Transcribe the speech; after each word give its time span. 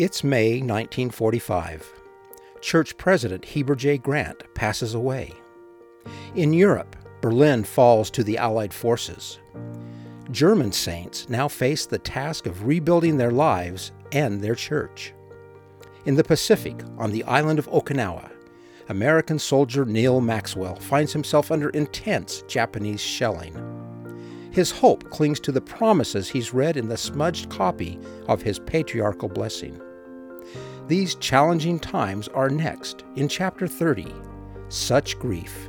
It's 0.00 0.24
May 0.24 0.62
1945. 0.62 1.92
Church 2.62 2.96
President 2.96 3.44
Heber 3.44 3.74
J. 3.74 3.98
Grant 3.98 4.42
passes 4.54 4.94
away. 4.94 5.30
In 6.34 6.54
Europe, 6.54 6.96
Berlin 7.20 7.64
falls 7.64 8.10
to 8.12 8.24
the 8.24 8.38
Allied 8.38 8.72
forces. 8.72 9.40
German 10.30 10.72
saints 10.72 11.28
now 11.28 11.48
face 11.48 11.84
the 11.84 11.98
task 11.98 12.46
of 12.46 12.66
rebuilding 12.66 13.18
their 13.18 13.30
lives 13.30 13.92
and 14.10 14.40
their 14.40 14.54
church. 14.54 15.12
In 16.06 16.14
the 16.14 16.24
Pacific, 16.24 16.82
on 16.96 17.10
the 17.10 17.24
island 17.24 17.58
of 17.58 17.68
Okinawa, 17.68 18.30
American 18.88 19.38
soldier 19.38 19.84
Neal 19.84 20.22
Maxwell 20.22 20.76
finds 20.76 21.12
himself 21.12 21.50
under 21.50 21.68
intense 21.68 22.42
Japanese 22.48 23.02
shelling. 23.02 23.54
His 24.50 24.70
hope 24.70 25.10
clings 25.10 25.40
to 25.40 25.52
the 25.52 25.60
promises 25.60 26.30
he's 26.30 26.54
read 26.54 26.78
in 26.78 26.88
the 26.88 26.96
smudged 26.96 27.50
copy 27.50 27.98
of 28.28 28.40
his 28.40 28.58
patriarchal 28.58 29.28
blessing. 29.28 29.78
These 30.90 31.14
challenging 31.14 31.78
times 31.78 32.26
are 32.26 32.50
next 32.50 33.04
in 33.14 33.28
Chapter 33.28 33.68
30 33.68 34.12
Such 34.70 35.16
Grief. 35.20 35.68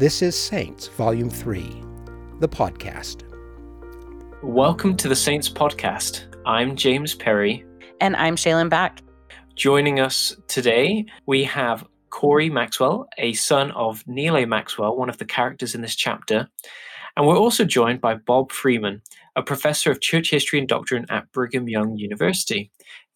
This 0.00 0.20
is 0.20 0.36
Saints, 0.36 0.88
Volume 0.88 1.30
3, 1.30 1.80
the 2.40 2.48
podcast. 2.48 3.22
Welcome 4.42 4.96
to 4.96 5.06
the 5.06 5.14
Saints 5.14 5.48
Podcast. 5.48 6.24
I'm 6.44 6.74
James 6.74 7.14
Perry. 7.14 7.64
And 8.00 8.16
I'm 8.16 8.34
Shaylin 8.34 8.68
Back. 8.68 9.00
Joining 9.54 10.00
us 10.00 10.34
today, 10.48 11.06
we 11.26 11.44
have 11.44 11.86
Corey 12.10 12.50
Maxwell, 12.50 13.08
a 13.18 13.34
son 13.34 13.70
of 13.70 14.04
Neal 14.08 14.36
A. 14.36 14.44
Maxwell, 14.44 14.96
one 14.96 15.08
of 15.08 15.18
the 15.18 15.24
characters 15.24 15.76
in 15.76 15.82
this 15.82 15.94
chapter. 15.94 16.48
And 17.16 17.28
we're 17.28 17.38
also 17.38 17.64
joined 17.64 18.00
by 18.00 18.14
Bob 18.14 18.50
Freeman, 18.50 19.02
a 19.36 19.42
professor 19.42 19.90
of 19.90 20.00
church 20.00 20.30
history 20.30 20.58
and 20.58 20.66
doctrine 20.66 21.06
at 21.10 21.30
Brigham 21.30 21.68
Young 21.68 21.96
University. 21.96 22.70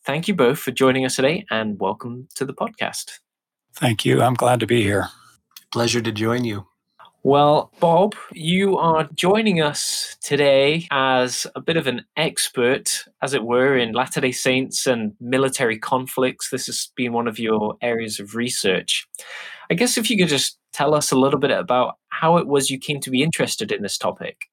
Thank 0.06 0.28
you 0.28 0.34
both 0.34 0.60
for 0.60 0.70
joining 0.70 1.04
us 1.04 1.16
today 1.16 1.44
and 1.50 1.80
welcome 1.80 2.28
to 2.36 2.44
the 2.44 2.54
podcast. 2.54 3.18
Thank 3.74 4.04
you. 4.04 4.22
I'm 4.22 4.34
glad 4.34 4.60
to 4.60 4.66
be 4.66 4.80
here. 4.80 5.08
Pleasure 5.72 6.00
to 6.00 6.12
join 6.12 6.44
you. 6.44 6.68
Well, 7.24 7.72
Bob, 7.80 8.14
you 8.32 8.78
are 8.78 9.08
joining 9.16 9.60
us 9.60 10.16
today 10.22 10.86
as 10.92 11.44
a 11.56 11.60
bit 11.60 11.76
of 11.76 11.88
an 11.88 12.04
expert, 12.16 13.04
as 13.20 13.34
it 13.34 13.42
were, 13.42 13.76
in 13.76 13.94
Latter 13.94 14.20
day 14.20 14.30
Saints 14.30 14.86
and 14.86 15.12
military 15.20 15.76
conflicts. 15.76 16.50
This 16.50 16.66
has 16.66 16.88
been 16.94 17.12
one 17.12 17.26
of 17.26 17.40
your 17.40 17.76
areas 17.82 18.20
of 18.20 18.36
research. 18.36 19.08
I 19.72 19.74
guess 19.74 19.98
if 19.98 20.08
you 20.08 20.16
could 20.16 20.28
just 20.28 20.56
tell 20.72 20.94
us 20.94 21.10
a 21.10 21.18
little 21.18 21.40
bit 21.40 21.50
about 21.50 21.96
how 22.10 22.36
it 22.36 22.46
was 22.46 22.70
you 22.70 22.78
came 22.78 23.00
to 23.00 23.10
be 23.10 23.24
interested 23.24 23.72
in 23.72 23.82
this 23.82 23.98
topic. 23.98 24.46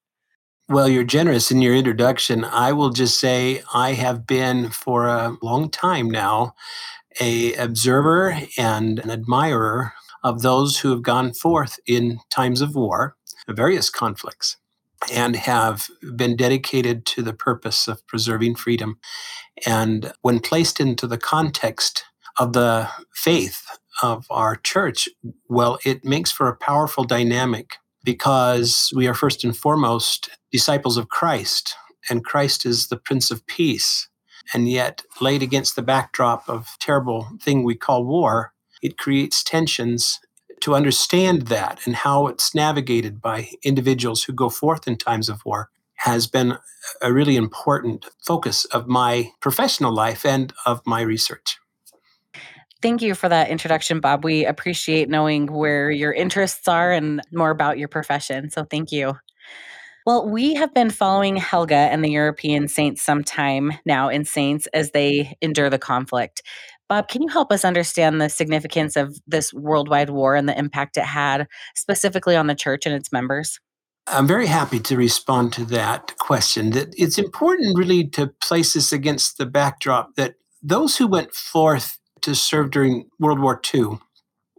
Well, 0.68 0.88
you're 0.88 1.04
generous 1.04 1.50
in 1.50 1.60
your 1.60 1.74
introduction. 1.74 2.42
I 2.42 2.72
will 2.72 2.88
just 2.88 3.20
say 3.20 3.62
I 3.74 3.92
have 3.92 4.26
been 4.26 4.70
for 4.70 5.06
a 5.06 5.36
long 5.42 5.68
time 5.68 6.10
now 6.10 6.54
a 7.20 7.52
observer 7.54 8.38
and 8.56 8.98
an 8.98 9.10
admirer 9.10 9.92
of 10.22 10.40
those 10.40 10.78
who 10.78 10.90
have 10.90 11.02
gone 11.02 11.34
forth 11.34 11.78
in 11.86 12.18
times 12.30 12.62
of 12.62 12.74
war, 12.74 13.14
various 13.46 13.90
conflicts, 13.90 14.56
and 15.12 15.36
have 15.36 15.88
been 16.16 16.34
dedicated 16.34 17.04
to 17.06 17.22
the 17.22 17.34
purpose 17.34 17.86
of 17.86 18.06
preserving 18.06 18.54
freedom. 18.54 18.98
And 19.66 20.12
when 20.22 20.40
placed 20.40 20.80
into 20.80 21.06
the 21.06 21.18
context 21.18 22.04
of 22.38 22.54
the 22.54 22.88
faith 23.12 23.66
of 24.02 24.26
our 24.30 24.56
church, 24.56 25.10
well, 25.46 25.78
it 25.84 26.06
makes 26.06 26.32
for 26.32 26.48
a 26.48 26.56
powerful 26.56 27.04
dynamic 27.04 27.76
because 28.02 28.90
we 28.94 29.06
are 29.06 29.14
first 29.14 29.44
and 29.44 29.56
foremost 29.56 30.30
disciples 30.54 30.96
of 30.96 31.08
Christ, 31.08 31.74
and 32.08 32.24
Christ 32.24 32.64
is 32.64 32.86
the 32.86 32.96
Prince 32.96 33.32
of 33.32 33.44
Peace. 33.48 34.08
And 34.52 34.68
yet, 34.68 35.02
laid 35.20 35.42
against 35.42 35.74
the 35.74 35.82
backdrop 35.82 36.48
of 36.48 36.76
terrible 36.78 37.26
thing 37.42 37.64
we 37.64 37.74
call 37.74 38.04
war, 38.04 38.52
it 38.80 38.96
creates 38.96 39.42
tensions 39.42 40.20
to 40.60 40.76
understand 40.76 41.48
that 41.48 41.84
and 41.84 41.96
how 41.96 42.28
it's 42.28 42.54
navigated 42.54 43.20
by 43.20 43.48
individuals 43.64 44.22
who 44.22 44.32
go 44.32 44.48
forth 44.48 44.86
in 44.86 44.96
times 44.96 45.28
of 45.28 45.44
war 45.44 45.70
has 45.96 46.28
been 46.28 46.56
a 47.02 47.12
really 47.12 47.34
important 47.34 48.06
focus 48.24 48.64
of 48.66 48.86
my 48.86 49.32
professional 49.40 49.92
life 49.92 50.24
and 50.24 50.52
of 50.66 50.80
my 50.86 51.00
research. 51.00 51.58
Thank 52.80 53.02
you 53.02 53.16
for 53.16 53.28
that 53.28 53.48
introduction, 53.48 53.98
Bob. 53.98 54.22
We 54.22 54.46
appreciate 54.46 55.08
knowing 55.08 55.46
where 55.46 55.90
your 55.90 56.12
interests 56.12 56.68
are 56.68 56.92
and 56.92 57.22
more 57.32 57.50
about 57.50 57.76
your 57.76 57.88
profession. 57.88 58.50
So, 58.50 58.64
thank 58.64 58.92
you. 58.92 59.14
Well, 60.06 60.28
we 60.28 60.52
have 60.54 60.74
been 60.74 60.90
following 60.90 61.36
Helga 61.36 61.74
and 61.74 62.04
the 62.04 62.10
European 62.10 62.68
saints 62.68 63.02
some 63.02 63.24
time 63.24 63.72
now 63.86 64.10
in 64.10 64.26
Saints 64.26 64.66
as 64.74 64.90
they 64.90 65.34
endure 65.40 65.70
the 65.70 65.78
conflict. 65.78 66.42
Bob, 66.90 67.08
can 67.08 67.22
you 67.22 67.28
help 67.28 67.50
us 67.50 67.64
understand 67.64 68.20
the 68.20 68.28
significance 68.28 68.96
of 68.96 69.18
this 69.26 69.54
worldwide 69.54 70.10
war 70.10 70.36
and 70.36 70.46
the 70.46 70.58
impact 70.58 70.98
it 70.98 71.04
had 71.04 71.48
specifically 71.74 72.36
on 72.36 72.48
the 72.48 72.54
church 72.54 72.84
and 72.84 72.94
its 72.94 73.10
members? 73.12 73.58
I'm 74.06 74.26
very 74.26 74.46
happy 74.46 74.78
to 74.80 74.96
respond 74.98 75.54
to 75.54 75.64
that 75.66 76.14
question. 76.18 76.72
That 76.72 76.94
it's 76.98 77.16
important 77.16 77.78
really 77.78 78.06
to 78.08 78.26
place 78.42 78.74
this 78.74 78.92
against 78.92 79.38
the 79.38 79.46
backdrop 79.46 80.16
that 80.16 80.34
those 80.62 80.98
who 80.98 81.06
went 81.06 81.32
forth 81.32 81.98
to 82.20 82.34
serve 82.34 82.70
during 82.70 83.08
World 83.18 83.40
War 83.40 83.58
II 83.74 83.98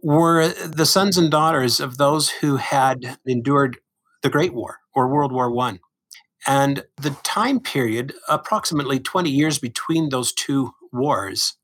were 0.02 0.48
the 0.48 0.86
sons 0.86 1.16
and 1.16 1.30
daughters 1.30 1.78
of 1.78 1.98
those 1.98 2.30
who 2.30 2.56
had 2.56 3.18
endured 3.24 3.78
the 4.22 4.30
Great 4.30 4.52
War 4.52 4.80
or 4.96 5.06
World 5.06 5.30
War 5.30 5.56
I. 5.60 5.78
And 6.46 6.84
the 6.96 7.10
time 7.22 7.60
period, 7.60 8.14
approximately 8.28 8.98
20 8.98 9.30
years 9.30 9.58
between 9.58 10.08
those 10.08 10.32
two 10.32 10.72
wars, 10.92 11.54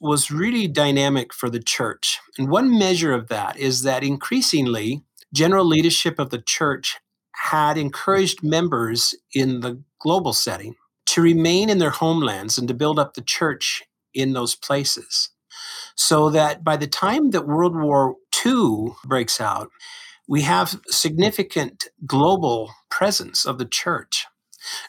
was 0.00 0.30
really 0.30 0.68
dynamic 0.68 1.34
for 1.34 1.50
the 1.50 1.62
church. 1.62 2.20
And 2.38 2.48
one 2.48 2.78
measure 2.78 3.12
of 3.12 3.28
that 3.28 3.58
is 3.58 3.82
that 3.82 4.04
increasingly, 4.04 5.02
general 5.34 5.66
leadership 5.66 6.18
of 6.18 6.30
the 6.30 6.40
church 6.40 6.98
had 7.34 7.76
encouraged 7.76 8.42
members 8.42 9.14
in 9.34 9.60
the 9.60 9.82
global 10.00 10.32
setting 10.32 10.74
to 11.06 11.20
remain 11.20 11.68
in 11.68 11.78
their 11.78 11.90
homelands 11.90 12.58
and 12.58 12.68
to 12.68 12.74
build 12.74 12.98
up 12.98 13.14
the 13.14 13.22
church 13.22 13.82
in 14.14 14.32
those 14.34 14.54
places 14.54 15.30
so 15.96 16.30
that 16.30 16.62
by 16.62 16.76
the 16.76 16.86
time 16.86 17.30
that 17.30 17.46
World 17.46 17.76
War 17.76 18.16
II 18.44 18.92
breaks 19.04 19.40
out, 19.40 19.68
we 20.28 20.42
have 20.42 20.80
significant 20.88 21.86
global 22.06 22.70
presence 22.90 23.44
of 23.44 23.58
the 23.58 23.64
church. 23.64 24.26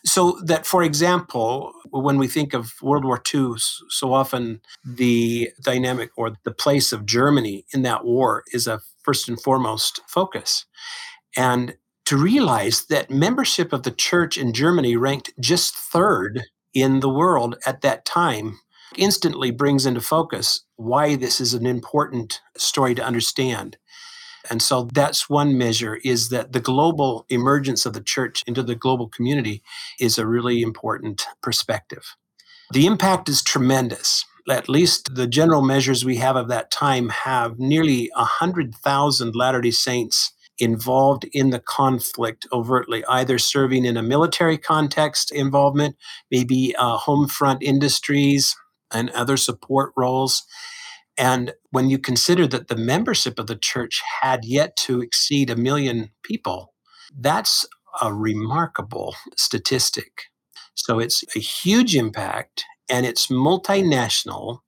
So 0.04 0.40
that, 0.44 0.66
for 0.66 0.84
example, 0.84 1.72
when 1.90 2.18
we 2.18 2.28
think 2.28 2.54
of 2.54 2.74
World 2.82 3.06
War 3.06 3.22
II, 3.34 3.54
so 3.58 4.14
often 4.14 4.62
the 4.84 5.52
dynamic 5.64 6.10
or 6.18 6.36
the 6.44 6.52
place 6.52 6.92
of 6.92 7.06
Germany 7.06 7.66
in 7.74 7.84
that 7.84 8.04
war 8.04 8.44
is 8.52 8.68
a 8.68 8.82
first 9.04 9.30
and 9.30 9.42
foremost 9.42 10.02
focus. 10.08 10.66
And 11.38 11.76
to 12.06 12.18
realize 12.18 12.88
that 12.88 13.12
membership 13.12 13.72
of 13.72 13.84
the 13.84 13.92
church 13.92 14.38
in 14.38 14.52
Germany 14.52 14.96
ranked 14.98 15.32
just 15.40 15.76
third 15.76 16.42
in 16.74 17.00
the 17.00 17.10
world 17.10 17.56
at 17.66 17.82
that 17.82 18.04
time 18.04 18.60
instantly 18.98 19.52
brings 19.52 19.86
into 19.86 20.02
focus 20.02 20.66
why 20.76 21.16
this 21.16 21.40
is 21.40 21.54
an 21.54 21.66
important 21.66 22.42
story 22.58 22.96
to 22.96 23.06
understand. 23.06 23.78
And 24.50 24.62
so 24.62 24.88
that's 24.94 25.30
one 25.30 25.58
measure 25.58 26.00
is 26.04 26.30
that 26.30 26.54
the 26.54 26.60
global 26.60 27.26
emergence 27.30 27.86
of 27.86 27.94
the 27.94 28.02
church 28.02 28.44
into 28.48 28.64
the 28.64 28.76
global 28.76 29.08
community 29.08 29.62
is 30.00 30.18
a 30.18 30.28
really 30.28 30.62
important 30.62 31.26
perspective. 31.42 32.16
The 32.72 32.86
impact 32.86 33.30
is 33.30 33.42
tremendous. 33.42 34.26
At 34.50 34.70
least 34.70 35.16
the 35.16 35.28
general 35.28 35.62
measures 35.62 36.06
we 36.06 36.18
have 36.18 36.36
of 36.36 36.48
that 36.48 36.72
time 36.72 37.10
have 37.10 37.60
nearly 37.60 38.10
100,000 38.16 39.36
Latter 39.36 39.62
day 39.62 39.72
Saints 39.72 40.32
involved 40.60 41.26
in 41.32 41.52
the 41.52 41.60
conflict 41.60 42.46
overtly, 42.52 43.04
either 43.06 43.38
serving 43.40 43.86
in 43.86 43.98
a 43.98 44.04
military 44.04 44.58
context 44.58 45.32
involvement, 45.32 45.96
maybe 46.30 46.76
uh, 46.78 46.98
home 46.98 47.28
front 47.28 47.64
industries, 47.64 48.56
and 48.92 49.10
other 49.12 49.38
support 49.38 49.94
roles. 49.96 50.44
And 51.20 51.54
when 51.72 51.90
you 51.90 52.00
consider 52.00 52.48
that 52.48 52.70
the 52.70 52.78
membership 52.78 53.38
of 53.38 53.48
the 53.48 53.58
church 53.58 54.02
had 54.22 54.46
yet 54.46 54.78
to 54.78 55.02
exceed 55.02 55.50
a 55.50 55.56
million 55.56 56.12
people, 56.24 56.74
that's 57.20 57.66
a 58.02 58.14
remarkable 58.14 59.16
statistic. 59.36 60.24
So 60.76 60.98
it's 60.98 61.24
a 61.36 61.40
huge 61.40 61.94
impact 61.94 62.64
and 62.90 63.06
it's 63.06 63.28
multinational 63.28 64.60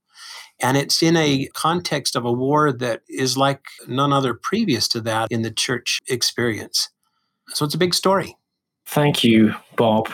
and 0.62 0.76
it's 0.78 1.02
in 1.02 1.16
a 1.16 1.48
context 1.54 2.16
of 2.18 2.26
a 2.26 2.32
war 2.32 2.72
that 2.72 3.02
is 3.08 3.38
like 3.38 3.62
none 3.88 4.12
other 4.12 4.34
previous 4.34 4.88
to 4.90 5.02
that 5.02 5.32
in 5.32 5.44
the 5.44 5.52
church 5.52 6.00
experience. 6.08 6.90
So 7.50 7.66
it's 7.66 7.74
a 7.74 7.80
big 7.80 7.94
story. 7.94 8.36
Thank 8.86 9.24
you, 9.24 9.56
Bob. 9.78 10.10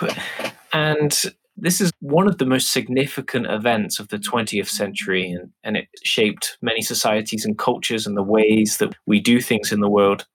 And 0.72 1.20
this 1.58 1.82
is 1.82 1.92
one 2.00 2.28
of 2.28 2.38
the 2.38 2.46
most 2.46 2.72
significant 2.72 3.48
events 3.48 4.00
of 4.00 4.10
the 4.10 4.18
20th 4.18 4.70
century, 4.70 5.32
and, 5.32 5.52
and 5.64 5.76
it 5.76 5.88
shaped 6.04 6.58
many 6.62 6.82
societies 6.82 7.46
and 7.46 7.58
cultures 7.58 8.06
and 8.06 8.16
the 8.16 8.24
ways 8.24 8.78
that 8.78 8.96
we 9.06 9.20
do 9.20 9.42
things 9.42 9.72
in 9.72 9.80
the 9.80 9.90
world. 9.90 10.26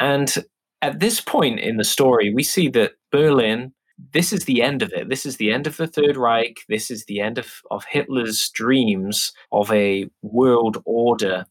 And 0.00 0.34
at 0.82 1.00
this 1.00 1.20
point 1.20 1.60
in 1.60 1.76
the 1.76 1.84
story, 1.84 2.32
we 2.32 2.42
see 2.42 2.68
that 2.70 2.92
Berlin 3.12 3.72
this 4.12 4.32
is 4.32 4.44
the 4.44 4.62
end 4.62 4.82
of 4.82 4.92
it. 4.92 5.08
This 5.08 5.24
is 5.24 5.36
the 5.36 5.50
end 5.50 5.66
of 5.66 5.76
the 5.76 5.86
Third 5.86 6.16
Reich. 6.16 6.58
This 6.68 6.90
is 6.90 7.04
the 7.06 7.20
end 7.20 7.38
of, 7.38 7.62
of 7.70 7.84
Hitler's 7.88 8.50
dreams 8.50 9.32
of 9.52 9.72
a 9.72 10.08
world 10.22 10.82
order. 10.84 11.46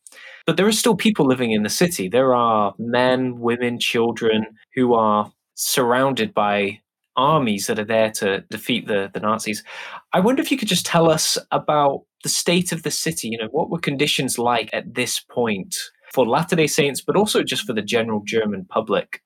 But 0.45 0.57
there 0.57 0.67
are 0.67 0.71
still 0.71 0.95
people 0.95 1.25
living 1.25 1.51
in 1.51 1.63
the 1.63 1.69
city. 1.69 2.07
There 2.07 2.35
are 2.35 2.75
men, 2.77 3.39
women, 3.39 3.79
children 3.79 4.45
who 4.75 4.93
are 4.93 5.31
surrounded 5.55 6.33
by 6.33 6.81
armies 7.17 7.67
that 7.67 7.79
are 7.79 7.85
there 7.85 8.11
to 8.11 8.41
defeat 8.49 8.87
the, 8.87 9.09
the 9.13 9.19
Nazis. 9.19 9.63
I 10.13 10.19
wonder 10.19 10.41
if 10.41 10.51
you 10.51 10.57
could 10.57 10.67
just 10.67 10.85
tell 10.85 11.09
us 11.09 11.37
about 11.51 12.03
the 12.23 12.29
state 12.29 12.71
of 12.71 12.83
the 12.83 12.91
city. 12.91 13.29
You 13.29 13.37
know, 13.37 13.49
what 13.51 13.69
were 13.69 13.79
conditions 13.79 14.37
like 14.37 14.69
at 14.73 14.95
this 14.95 15.19
point 15.19 15.75
for 16.13 16.25
Latter 16.25 16.55
day 16.55 16.67
Saints, 16.67 17.01
but 17.01 17.15
also 17.15 17.43
just 17.43 17.65
for 17.65 17.73
the 17.73 17.81
general 17.81 18.21
German 18.25 18.65
public? 18.65 19.21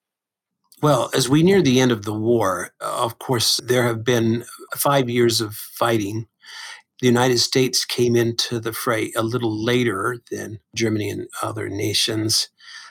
Well, 0.82 1.10
as 1.14 1.28
we 1.28 1.42
near 1.42 1.60
the 1.60 1.78
end 1.78 1.92
of 1.92 2.04
the 2.04 2.14
war, 2.14 2.70
of 2.80 3.18
course, 3.18 3.60
there 3.62 3.82
have 3.84 4.02
been 4.02 4.44
five 4.74 5.10
years 5.10 5.40
of 5.40 5.54
fighting. 5.54 6.26
The 7.00 7.06
United 7.06 7.38
States 7.38 7.84
came 7.84 8.16
into 8.16 8.58
the 8.58 8.72
fray 8.72 9.12
a 9.14 9.22
little 9.22 9.62
later 9.62 10.18
than 10.30 10.60
Germany 10.74 11.10
and 11.10 11.28
other 11.42 11.68
nations. 11.68 12.48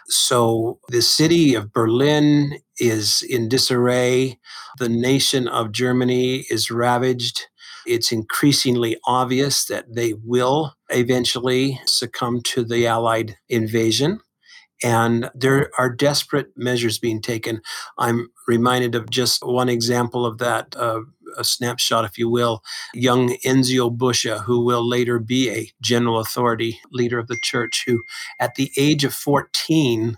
So 0.10 0.80
the 0.90 1.02
city 1.02 1.56
of 1.56 1.74
Berlin 1.74 2.60
is 2.80 3.24
in 3.28 3.50
disarray. 3.50 4.40
The 4.80 4.90
nation 4.90 5.48
of 5.48 5.72
Germany 5.72 6.46
is 6.50 6.72
ravaged. 6.72 7.48
It's 7.88 8.12
increasingly 8.12 8.98
obvious 9.08 9.66
that 9.66 9.96
they 9.96 10.14
will 10.24 10.76
eventually 10.90 11.82
succumb 11.86 12.42
to 12.44 12.64
the 12.64 12.88
Allied 12.88 13.38
invasion. 13.50 14.22
And 14.84 15.30
there 15.36 15.72
are 15.78 15.90
desperate 15.90 16.50
measures 16.56 17.00
being 17.00 17.22
taken. 17.22 17.62
I'm 17.98 18.30
reminded 18.48 18.96
of 18.96 19.10
just 19.10 19.46
one 19.46 19.70
example 19.70 20.26
of 20.26 20.38
that. 20.40 20.76
Uh, 20.78 21.02
a 21.38 21.44
snapshot, 21.44 22.06
if 22.06 22.18
you 22.18 22.30
will, 22.30 22.64
young 22.94 23.36
Enzio 23.46 23.96
Busche, 23.96 24.40
who 24.42 24.64
will 24.64 24.88
later 24.88 25.20
be 25.20 25.50
a 25.50 25.72
general 25.82 26.20
authority 26.20 26.80
leader 26.92 27.20
of 27.20 27.28
the 27.28 27.40
church, 27.44 27.84
who 27.86 28.04
at 28.40 28.56
the 28.56 28.72
age 28.78 29.04
of 29.04 29.14
14 29.14 30.18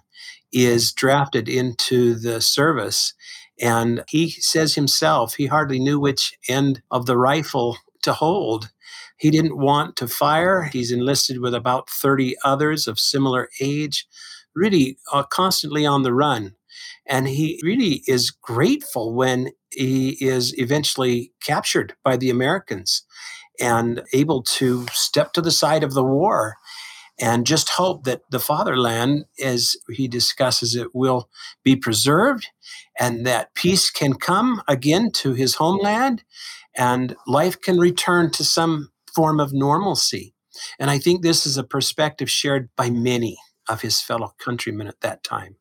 is 0.51 0.91
drafted 0.91 1.47
into 1.47 2.15
the 2.15 2.41
service. 2.41 3.13
And 3.59 4.03
he 4.09 4.29
says 4.29 4.75
himself, 4.75 5.35
he 5.35 5.45
hardly 5.45 5.79
knew 5.79 5.99
which 5.99 6.33
end 6.47 6.81
of 6.91 7.05
the 7.05 7.17
rifle 7.17 7.77
to 8.03 8.13
hold. 8.13 8.71
He 9.17 9.29
didn't 9.29 9.57
want 9.57 9.95
to 9.97 10.07
fire. 10.07 10.63
He's 10.63 10.91
enlisted 10.91 11.39
with 11.39 11.53
about 11.53 11.89
30 11.89 12.35
others 12.43 12.87
of 12.87 12.99
similar 12.99 13.49
age, 13.59 14.07
really 14.55 14.97
uh, 15.13 15.23
constantly 15.23 15.85
on 15.85 16.03
the 16.03 16.13
run. 16.13 16.55
And 17.05 17.27
he 17.27 17.59
really 17.63 18.03
is 18.07 18.31
grateful 18.31 19.13
when 19.13 19.51
he 19.71 20.17
is 20.23 20.57
eventually 20.59 21.31
captured 21.41 21.93
by 22.03 22.17
the 22.17 22.29
Americans 22.29 23.03
and 23.59 24.01
able 24.13 24.41
to 24.43 24.85
step 24.91 25.33
to 25.33 25.41
the 25.41 25.51
side 25.51 25.83
of 25.83 25.93
the 25.93 26.03
war 26.03 26.55
and 27.19 27.45
just 27.45 27.69
hope 27.69 28.03
that 28.03 28.21
the 28.31 28.39
fatherland, 28.39 29.25
as 29.43 29.75
he 29.89 30.07
discusses 30.07 30.75
it, 30.75 30.95
will 30.95 31.29
be 31.63 31.75
preserved 31.75 32.47
and 32.99 33.25
that 33.25 33.53
peace 33.53 33.91
can 33.91 34.13
come 34.13 34.61
again 34.67 35.11
to 35.11 35.33
his 35.33 35.55
homeland 35.55 36.23
and 36.75 37.15
life 37.27 37.59
can 37.61 37.77
return 37.77 38.31
to 38.31 38.43
some 38.43 38.89
form 39.13 39.39
of 39.39 39.53
normalcy. 39.53 40.33
And 40.79 40.89
I 40.89 40.97
think 40.97 41.21
this 41.21 41.45
is 41.45 41.57
a 41.57 41.63
perspective 41.63 42.29
shared 42.29 42.69
by 42.75 42.89
many 42.89 43.37
of 43.69 43.81
his 43.81 44.01
fellow 44.01 44.33
countrymen 44.39 44.87
at 44.87 45.01
that 45.01 45.23
time. 45.23 45.57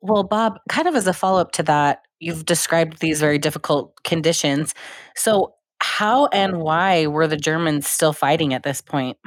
Well, 0.00 0.22
Bob, 0.22 0.58
kind 0.68 0.86
of 0.86 0.94
as 0.94 1.06
a 1.06 1.12
follow 1.12 1.40
up 1.40 1.52
to 1.52 1.62
that, 1.64 2.05
you've 2.20 2.44
described 2.44 3.00
these 3.00 3.20
very 3.20 3.38
difficult 3.38 4.02
conditions. 4.04 4.74
So, 5.14 5.54
how 5.80 6.26
and 6.28 6.58
why 6.58 7.06
were 7.06 7.26
the 7.26 7.36
Germans 7.36 7.86
still 7.86 8.12
fighting 8.12 8.54
at 8.54 8.62
this 8.62 8.80
point? 8.80 9.18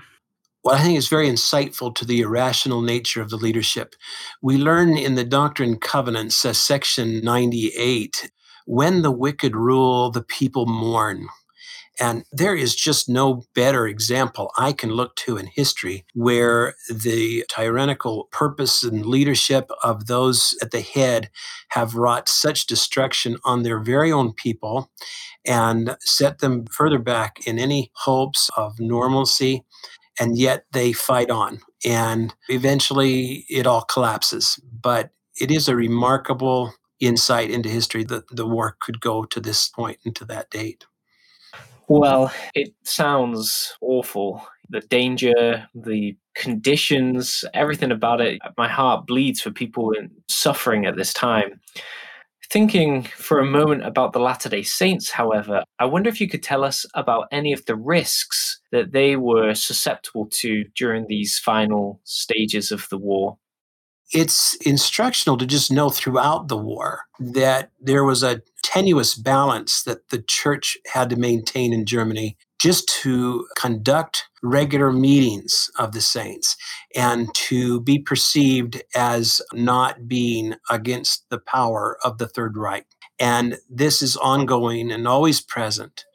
Well, 0.64 0.76
I 0.76 0.80
think 0.80 0.98
it's 0.98 1.08
very 1.08 1.30
insightful 1.30 1.96
to 1.96 2.06
the 2.06 2.22
irrational 2.22 2.82
nature 2.82 3.22
of 3.22 3.30
the 3.30 3.38
leadership. 3.38 3.96
We 4.42 4.58
learn 4.58 4.98
in 4.98 5.16
the 5.16 5.24
Doctrine 5.24 5.70
and 5.70 5.82
Covenants, 5.82 6.44
uh, 6.44 6.54
section 6.54 7.24
98, 7.24 8.30
when 8.66 9.02
the 9.02 9.12
wicked 9.12 9.56
rule, 9.56 10.12
the 10.12 10.24
people 10.24 10.66
mourn. 10.66 11.30
And 12.00 12.24
there 12.32 12.56
is 12.56 12.76
just 12.76 13.10
no 13.10 13.44
better 13.54 13.86
example 13.86 14.52
I 14.58 14.72
can 14.72 14.92
look 14.92 15.16
to 15.18 15.38
in 15.38 15.48
history 15.48 16.06
where 16.14 16.76
the 16.90 17.46
tyrannical 17.50 18.30
purpose 18.32 18.84
and 18.84 19.06
leadership 19.06 19.70
of 19.84 20.08
those 20.08 20.58
at 20.62 20.72
the 20.72 20.82
head 20.82 21.30
have 21.72 21.96
wrought 21.96 22.30
such 22.30 22.68
destruction 22.68 23.38
on 23.44 23.64
their 23.64 23.80
very 23.80 24.12
own 24.12 24.34
people 24.34 24.90
and 25.46 25.98
set 26.00 26.40
them 26.40 26.66
further 26.68 27.00
back 27.00 27.46
in 27.46 27.60
any 27.60 27.92
hopes 27.96 28.50
of 28.56 28.80
normalcy. 28.80 29.66
And 30.20 30.38
yet 30.38 30.66
they 30.72 30.94
fight 30.94 31.30
on. 31.30 31.60
And 31.86 32.34
eventually 32.50 33.46
it 33.50 33.68
all 33.68 33.82
collapses. 33.82 34.60
But 34.72 35.12
it 35.40 35.52
is 35.52 35.68
a 35.68 35.76
remarkable 35.76 36.74
insight 37.00 37.50
into 37.50 37.70
history 37.70 38.04
that 38.06 38.24
the 38.30 38.46
war 38.46 38.78
could 38.82 39.00
go 39.00 39.24
to 39.24 39.40
this 39.40 39.70
point 39.70 40.00
and 40.06 40.16
to 40.18 40.26
that 40.26 40.50
date. 40.50 40.86
Well, 41.90 42.32
it 42.54 42.74
sounds 42.84 43.76
awful. 43.82 44.46
The 44.70 44.82
danger, 44.82 45.68
the 45.74 46.16
conditions, 46.36 47.44
everything 47.56 47.92
about 47.92 48.22
it. 48.22 48.40
My 48.58 48.68
heart 48.68 49.08
bleeds 49.08 49.42
for 49.42 49.50
people 49.50 49.92
suffering 50.28 50.86
at 50.86 50.96
this 50.96 51.14
time. 51.14 51.60
Thinking 52.52 53.04
for 53.04 53.40
a 53.40 53.46
moment 53.46 53.86
about 53.86 54.14
the 54.14 54.20
Latter 54.20 54.50
day 54.50 54.62
Saints, 54.62 55.10
however, 55.10 55.64
I 55.80 55.86
wonder 55.86 56.10
if 56.10 56.22
you 56.22 56.30
could 56.30 56.44
tell 56.44 56.64
us 56.64 56.86
about 56.94 57.28
any 57.32 57.54
of 57.54 57.66
the 57.66 57.76
risks 57.76 58.62
that 58.72 58.92
they 58.92 59.16
were 59.16 59.56
susceptible 59.56 60.28
to 60.34 60.66
during 60.76 61.08
these 61.08 61.40
final 61.40 62.02
stages 62.04 62.72
of 62.72 62.88
the 62.90 63.00
war 63.00 63.38
it's 64.12 64.56
instructional 64.66 65.38
to 65.38 65.46
just 65.46 65.72
know 65.72 65.90
throughout 65.90 66.48
the 66.48 66.58
war 66.58 67.02
that 67.20 67.72
there 67.80 68.04
was 68.04 68.24
a 68.24 68.42
tenuous 68.64 69.16
balance 69.16 69.84
that 69.84 70.10
the 70.10 70.22
church 70.22 70.78
had 70.94 71.10
to 71.10 71.16
maintain 71.16 71.74
in 71.74 71.86
Germany 71.86 72.38
just 72.60 72.90
to 73.02 73.48
conduct 73.58 74.26
regular 74.44 74.92
meetings 74.92 75.70
of 75.78 75.94
the 75.94 76.02
saints 76.02 76.58
and 76.96 77.34
to 77.34 77.80
be 77.82 78.00
perceived 78.00 78.82
as 78.96 79.42
not 79.54 80.08
being 80.08 80.56
against 80.70 81.30
the 81.30 81.40
power 81.40 81.98
of 82.04 82.18
the 82.18 82.28
Third 82.28 82.58
Reich. 82.58 82.86
And 83.20 83.58
this 83.70 84.02
is 84.02 84.18
ongoing 84.18 84.92
and 84.92 85.08
always 85.08 85.42
present. 85.42 86.06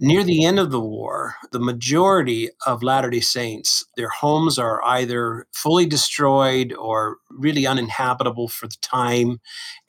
Near 0.00 0.24
the 0.24 0.44
end 0.44 0.58
of 0.58 0.70
the 0.70 0.80
war, 0.80 1.36
the 1.52 1.60
majority 1.60 2.50
of 2.66 2.82
Latter 2.82 3.10
day 3.10 3.20
Saints, 3.20 3.84
their 3.96 4.08
homes 4.08 4.58
are 4.58 4.82
either 4.84 5.46
fully 5.52 5.86
destroyed 5.86 6.72
or 6.72 7.18
really 7.38 7.66
uninhabitable 7.66 8.48
for 8.48 8.66
the 8.66 8.76
time. 8.80 9.40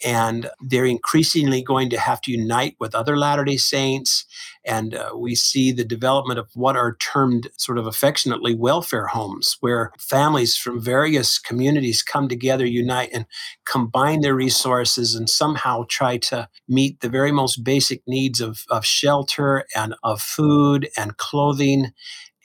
And 0.03 0.49
they're 0.61 0.85
increasingly 0.85 1.61
going 1.61 1.89
to 1.91 1.99
have 1.99 2.21
to 2.21 2.31
unite 2.31 2.75
with 2.79 2.95
other 2.95 3.17
Latter 3.17 3.43
day 3.43 3.57
Saints. 3.57 4.25
And 4.65 4.95
uh, 4.95 5.11
we 5.15 5.35
see 5.35 5.71
the 5.71 5.83
development 5.83 6.39
of 6.39 6.49
what 6.53 6.77
are 6.77 6.95
termed 6.95 7.49
sort 7.57 7.77
of 7.77 7.85
affectionately 7.85 8.55
welfare 8.55 9.07
homes, 9.07 9.57
where 9.59 9.91
families 9.99 10.55
from 10.55 10.81
various 10.81 11.37
communities 11.37 12.01
come 12.01 12.27
together, 12.27 12.65
unite, 12.65 13.09
and 13.13 13.25
combine 13.65 14.21
their 14.21 14.35
resources 14.35 15.15
and 15.15 15.29
somehow 15.29 15.85
try 15.89 16.17
to 16.17 16.47
meet 16.67 17.01
the 17.01 17.09
very 17.09 17.31
most 17.31 17.63
basic 17.63 18.01
needs 18.07 18.39
of, 18.39 18.63
of 18.69 18.85
shelter 18.85 19.65
and 19.75 19.95
of 20.03 20.21
food 20.21 20.89
and 20.97 21.17
clothing. 21.17 21.91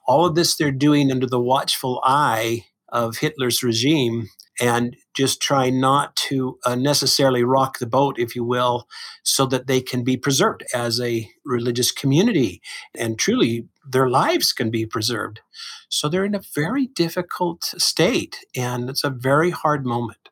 All 0.06 0.26
of 0.26 0.34
this 0.34 0.56
they're 0.56 0.72
doing 0.72 1.12
under 1.12 1.26
the 1.26 1.40
watchful 1.40 2.00
eye 2.04 2.64
of 2.88 3.18
Hitler's 3.18 3.62
regime 3.62 4.28
and 4.60 4.96
just 5.14 5.40
try 5.40 5.70
not 5.70 6.16
to 6.16 6.58
uh, 6.64 6.74
necessarily 6.74 7.44
rock 7.44 7.78
the 7.78 7.86
boat, 7.86 8.18
if 8.18 8.34
you 8.34 8.44
will, 8.44 8.88
so 9.22 9.46
that 9.46 9.66
they 9.66 9.80
can 9.80 10.04
be 10.04 10.16
preserved 10.16 10.64
as 10.74 11.00
a 11.00 11.28
religious 11.44 11.92
community 11.92 12.60
and 12.96 13.18
truly 13.18 13.66
their 13.88 14.08
lives 14.08 14.52
can 14.52 14.70
be 14.70 14.84
preserved. 14.84 15.40
So 15.88 16.08
they're 16.08 16.24
in 16.24 16.34
a 16.34 16.42
very 16.54 16.86
difficult 16.86 17.64
state 17.64 18.38
and 18.56 18.90
it's 18.90 19.04
a 19.04 19.10
very 19.10 19.50
hard 19.50 19.86
moment. 19.86 20.28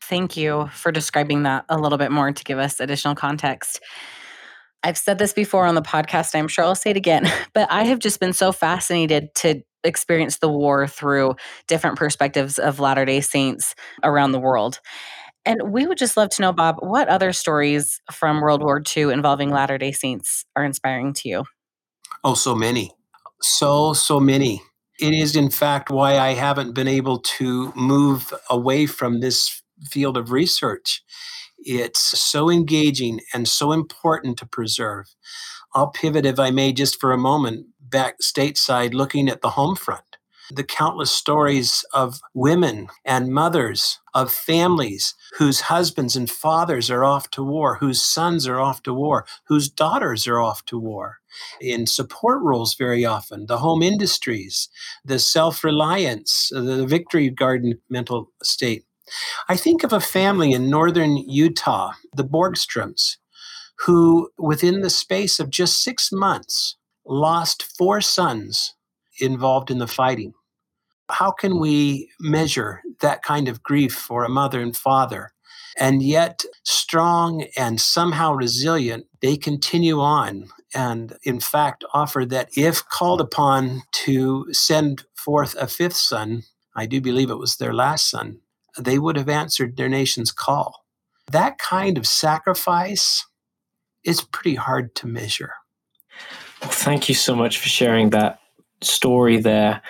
Thank 0.00 0.36
you 0.36 0.68
for 0.72 0.92
describing 0.92 1.44
that 1.44 1.64
a 1.68 1.78
little 1.78 1.98
bit 1.98 2.12
more 2.12 2.30
to 2.30 2.44
give 2.44 2.58
us 2.58 2.80
additional 2.80 3.14
context. 3.14 3.80
I've 4.82 4.98
said 4.98 5.16
this 5.18 5.32
before 5.32 5.64
on 5.64 5.74
the 5.74 5.82
podcast. 5.82 6.34
I'm 6.34 6.48
sure 6.48 6.64
I'll 6.64 6.74
say 6.74 6.90
it 6.90 6.96
again, 6.96 7.30
but 7.54 7.70
I 7.70 7.84
have 7.84 7.98
just 7.98 8.20
been 8.20 8.34
so 8.34 8.52
fascinated 8.52 9.34
to 9.36 9.62
experience 9.84 10.38
the 10.38 10.48
war 10.48 10.86
through 10.86 11.36
different 11.68 11.98
perspectives 11.98 12.58
of 12.58 12.80
Latter 12.80 13.04
day 13.04 13.20
Saints 13.20 13.74
around 14.02 14.32
the 14.32 14.40
world. 14.40 14.80
And 15.46 15.72
we 15.72 15.86
would 15.86 15.98
just 15.98 16.16
love 16.16 16.30
to 16.30 16.42
know, 16.42 16.52
Bob, 16.52 16.76
what 16.80 17.08
other 17.08 17.32
stories 17.32 18.00
from 18.10 18.40
World 18.40 18.62
War 18.62 18.82
II 18.96 19.12
involving 19.12 19.50
Latter 19.50 19.78
day 19.78 19.92
Saints 19.92 20.44
are 20.56 20.64
inspiring 20.64 21.12
to 21.14 21.28
you? 21.28 21.44
Oh, 22.24 22.34
so 22.34 22.54
many. 22.54 22.92
So, 23.42 23.92
so 23.92 24.18
many. 24.20 24.62
It 25.00 25.12
is, 25.12 25.36
in 25.36 25.50
fact, 25.50 25.90
why 25.90 26.18
I 26.18 26.34
haven't 26.34 26.74
been 26.74 26.88
able 26.88 27.18
to 27.38 27.72
move 27.76 28.32
away 28.48 28.86
from 28.86 29.20
this 29.20 29.62
field 29.90 30.16
of 30.16 30.30
research 30.30 31.02
It's 31.58 32.00
so 32.00 32.50
engaging 32.50 33.20
and 33.32 33.48
so 33.48 33.72
important 33.72 34.38
to 34.38 34.46
preserve. 34.46 35.06
I'll 35.74 35.90
pivot, 35.90 36.26
if 36.26 36.38
I 36.38 36.50
may, 36.50 36.72
just 36.72 37.00
for 37.00 37.12
a 37.12 37.18
moment 37.18 37.66
back 37.94 38.16
stateside 38.20 38.92
looking 38.92 39.28
at 39.28 39.40
the 39.40 39.50
home 39.50 39.76
front. 39.76 40.16
The 40.50 40.64
countless 40.64 41.12
stories 41.12 41.84
of 41.94 42.18
women 42.34 42.88
and 43.04 43.32
mothers, 43.32 44.00
of 44.12 44.32
families 44.32 45.14
whose 45.38 45.70
husbands 45.72 46.16
and 46.16 46.28
fathers 46.28 46.90
are 46.90 47.04
off 47.04 47.30
to 47.30 47.44
war, 47.44 47.76
whose 47.76 48.02
sons 48.02 48.48
are 48.48 48.58
off 48.58 48.82
to 48.82 48.92
war, 48.92 49.26
whose 49.46 49.70
daughters 49.70 50.26
are 50.26 50.40
off 50.40 50.64
to 50.64 50.76
war. 50.76 51.18
In 51.60 51.86
support 51.86 52.42
roles, 52.42 52.74
very 52.74 53.04
often, 53.04 53.46
the 53.46 53.58
home 53.58 53.80
industries, 53.80 54.68
the 55.04 55.20
self 55.20 55.62
reliance, 55.62 56.50
the 56.52 56.84
victory 56.84 57.30
garden 57.30 57.78
mental 57.88 58.32
state. 58.42 58.84
I 59.48 59.56
think 59.56 59.84
of 59.84 59.92
a 59.92 60.00
family 60.00 60.50
in 60.50 60.68
northern 60.68 61.16
Utah, 61.16 61.92
the 62.12 62.24
Borgstroms, 62.24 63.18
who, 63.86 64.30
within 64.36 64.80
the 64.80 64.90
space 64.90 65.38
of 65.38 65.50
just 65.50 65.80
six 65.80 66.10
months, 66.10 66.76
lost 67.06 67.62
four 67.62 68.00
sons 68.00 68.74
involved 69.20 69.70
in 69.70 69.78
the 69.78 69.86
fighting. 69.86 70.32
How 71.10 71.30
can 71.30 71.58
we 71.60 72.10
measure 72.18 72.80
that 73.00 73.22
kind 73.22 73.48
of 73.48 73.62
grief 73.62 73.94
for 73.94 74.24
a 74.24 74.28
mother 74.30 74.60
and 74.60 74.76
father? 74.76 75.32
And 75.78 76.02
yet, 76.02 76.44
strong 76.62 77.46
and 77.56 77.80
somehow 77.80 78.32
resilient, 78.32 79.06
they 79.20 79.36
continue 79.36 80.00
on 80.00 80.48
and, 80.72 81.16
in 81.22 81.40
fact, 81.40 81.84
offer 81.92 82.24
that 82.26 82.48
if 82.56 82.84
called 82.88 83.20
upon 83.20 83.82
to 84.04 84.52
send 84.52 85.04
forth 85.14 85.54
a 85.56 85.66
fifth 85.66 85.96
son, 85.96 86.42
I 86.76 86.86
do 86.86 87.00
believe 87.00 87.30
it 87.30 87.38
was 87.38 87.56
their 87.56 87.72
last 87.72 88.10
son, 88.10 88.40
they 88.78 88.98
would 88.98 89.16
have 89.16 89.28
answered 89.28 89.76
their 89.76 89.88
nation's 89.88 90.32
call. 90.32 90.84
That 91.30 91.58
kind 91.58 91.96
of 91.96 92.06
sacrifice 92.06 93.24
is 94.04 94.20
pretty 94.20 94.56
hard 94.56 94.94
to 94.96 95.06
measure. 95.06 95.52
Thank 96.66 97.08
you 97.08 97.14
so 97.14 97.34
much 97.34 97.58
for 97.58 97.68
sharing 97.68 98.10
that 98.10 98.40
story 98.82 99.38
there. 99.38 99.82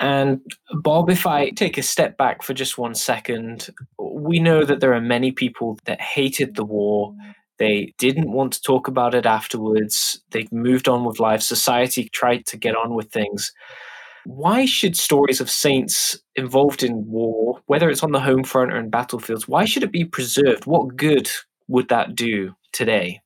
And 0.00 0.40
Bob, 0.72 1.10
if 1.10 1.26
I 1.26 1.50
take 1.50 1.76
a 1.76 1.82
step 1.82 2.16
back 2.16 2.42
for 2.42 2.54
just 2.54 2.78
one 2.78 2.94
second, 2.94 3.70
we 3.98 4.38
know 4.38 4.64
that 4.64 4.80
there 4.80 4.94
are 4.94 5.00
many 5.00 5.32
people 5.32 5.78
that 5.86 6.00
hated 6.00 6.54
the 6.54 6.64
war. 6.64 7.14
They 7.58 7.94
didn't 7.98 8.30
want 8.30 8.52
to 8.52 8.62
talk 8.62 8.86
about 8.86 9.14
it 9.14 9.26
afterwards. 9.26 10.20
They 10.30 10.46
moved 10.52 10.88
on 10.88 11.04
with 11.04 11.18
life. 11.18 11.42
Society 11.42 12.08
tried 12.10 12.46
to 12.46 12.56
get 12.56 12.76
on 12.76 12.94
with 12.94 13.10
things. 13.10 13.52
Why 14.24 14.66
should 14.66 14.96
stories 14.96 15.40
of 15.40 15.50
saints 15.50 16.16
involved 16.36 16.82
in 16.82 17.06
war, 17.06 17.60
whether 17.66 17.90
it's 17.90 18.04
on 18.04 18.12
the 18.12 18.20
home 18.20 18.44
front 18.44 18.72
or 18.72 18.76
in 18.76 18.90
battlefields, 18.90 19.48
why 19.48 19.64
should 19.64 19.82
it 19.82 19.90
be 19.90 20.04
preserved? 20.04 20.66
What 20.66 20.96
good 20.96 21.28
would 21.66 21.88
that 21.88 22.14
do 22.14 22.54
today? 22.72 23.20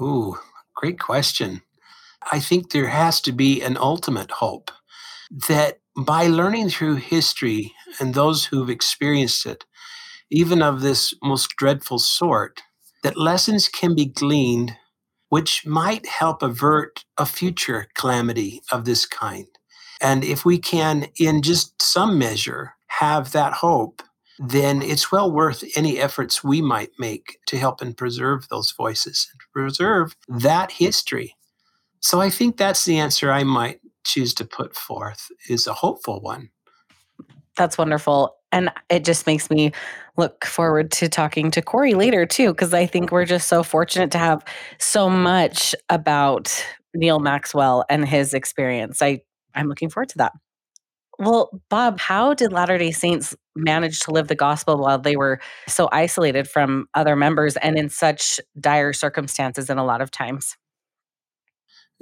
Ooh, 0.00 0.36
great 0.74 1.00
question. 1.00 1.62
I 2.30 2.40
think 2.40 2.70
there 2.70 2.88
has 2.88 3.20
to 3.22 3.32
be 3.32 3.62
an 3.62 3.76
ultimate 3.76 4.30
hope 4.30 4.70
that 5.48 5.80
by 5.96 6.26
learning 6.26 6.70
through 6.70 6.96
history 6.96 7.72
and 8.00 8.14
those 8.14 8.46
who've 8.46 8.70
experienced 8.70 9.46
it, 9.46 9.64
even 10.30 10.62
of 10.62 10.80
this 10.80 11.14
most 11.22 11.50
dreadful 11.56 11.98
sort, 11.98 12.62
that 13.02 13.16
lessons 13.16 13.68
can 13.68 13.94
be 13.94 14.06
gleaned 14.06 14.76
which 15.34 15.66
might 15.66 16.06
help 16.06 16.44
avert 16.44 17.04
a 17.18 17.26
future 17.26 17.88
calamity 17.96 18.62
of 18.70 18.84
this 18.84 19.04
kind. 19.04 19.48
And 20.00 20.24
if 20.24 20.44
we 20.44 20.58
can, 20.58 21.08
in 21.18 21.42
just 21.42 21.82
some 21.82 22.18
measure, 22.18 22.74
have 22.86 23.32
that 23.32 23.54
hope, 23.54 24.00
then 24.38 24.80
it's 24.80 25.10
well 25.10 25.30
worth 25.30 25.64
any 25.76 25.98
efforts 25.98 26.44
we 26.44 26.62
might 26.62 26.90
make 27.00 27.38
to 27.46 27.58
help 27.58 27.80
and 27.80 27.96
preserve 27.96 28.48
those 28.48 28.70
voices 28.70 29.28
and 29.32 29.40
preserve 29.52 30.14
that 30.28 30.70
history. 30.70 31.34
So 32.04 32.20
I 32.20 32.28
think 32.28 32.58
that's 32.58 32.84
the 32.84 32.98
answer 32.98 33.32
I 33.32 33.44
might 33.44 33.80
choose 34.04 34.34
to 34.34 34.44
put 34.44 34.76
forth 34.76 35.30
is 35.48 35.66
a 35.66 35.72
hopeful 35.72 36.20
one. 36.20 36.50
That's 37.56 37.78
wonderful. 37.78 38.36
And 38.52 38.70
it 38.90 39.06
just 39.06 39.26
makes 39.26 39.48
me 39.48 39.72
look 40.18 40.44
forward 40.44 40.92
to 40.92 41.08
talking 41.08 41.50
to 41.52 41.62
Corey 41.62 41.94
later, 41.94 42.26
too, 42.26 42.52
because 42.52 42.74
I 42.74 42.84
think 42.84 43.10
we're 43.10 43.24
just 43.24 43.48
so 43.48 43.62
fortunate 43.62 44.10
to 44.10 44.18
have 44.18 44.44
so 44.78 45.08
much 45.08 45.74
about 45.88 46.62
Neal 46.94 47.20
Maxwell 47.20 47.86
and 47.88 48.06
his 48.06 48.34
experience. 48.34 49.00
I, 49.00 49.22
I'm 49.54 49.68
looking 49.68 49.88
forward 49.88 50.10
to 50.10 50.18
that. 50.18 50.32
Well, 51.18 51.58
Bob, 51.70 51.98
how 51.98 52.34
did 52.34 52.52
Latter 52.52 52.76
day 52.76 52.90
Saints 52.90 53.34
manage 53.56 54.00
to 54.00 54.10
live 54.10 54.28
the 54.28 54.34
gospel 54.34 54.76
while 54.76 54.98
they 54.98 55.16
were 55.16 55.40
so 55.68 55.88
isolated 55.90 56.48
from 56.48 56.86
other 56.92 57.16
members 57.16 57.56
and 57.56 57.78
in 57.78 57.88
such 57.88 58.40
dire 58.60 58.92
circumstances 58.92 59.70
in 59.70 59.78
a 59.78 59.86
lot 59.86 60.02
of 60.02 60.10
times? 60.10 60.54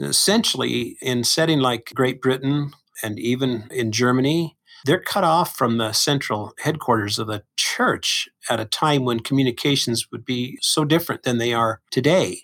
Essentially, 0.02 0.96
in 1.00 1.24
setting 1.24 1.60
like 1.60 1.92
Great 1.94 2.20
Britain 2.20 2.72
and 3.02 3.18
even 3.18 3.68
in 3.70 3.92
Germany, 3.92 4.56
they're 4.84 5.00
cut 5.00 5.24
off 5.24 5.56
from 5.56 5.78
the 5.78 5.92
central 5.92 6.52
headquarters 6.58 7.18
of 7.18 7.28
the 7.28 7.44
church 7.56 8.28
at 8.50 8.60
a 8.60 8.64
time 8.64 9.04
when 9.04 9.20
communications 9.20 10.10
would 10.10 10.24
be 10.24 10.58
so 10.60 10.84
different 10.84 11.22
than 11.22 11.38
they 11.38 11.52
are 11.52 11.80
today. 11.90 12.42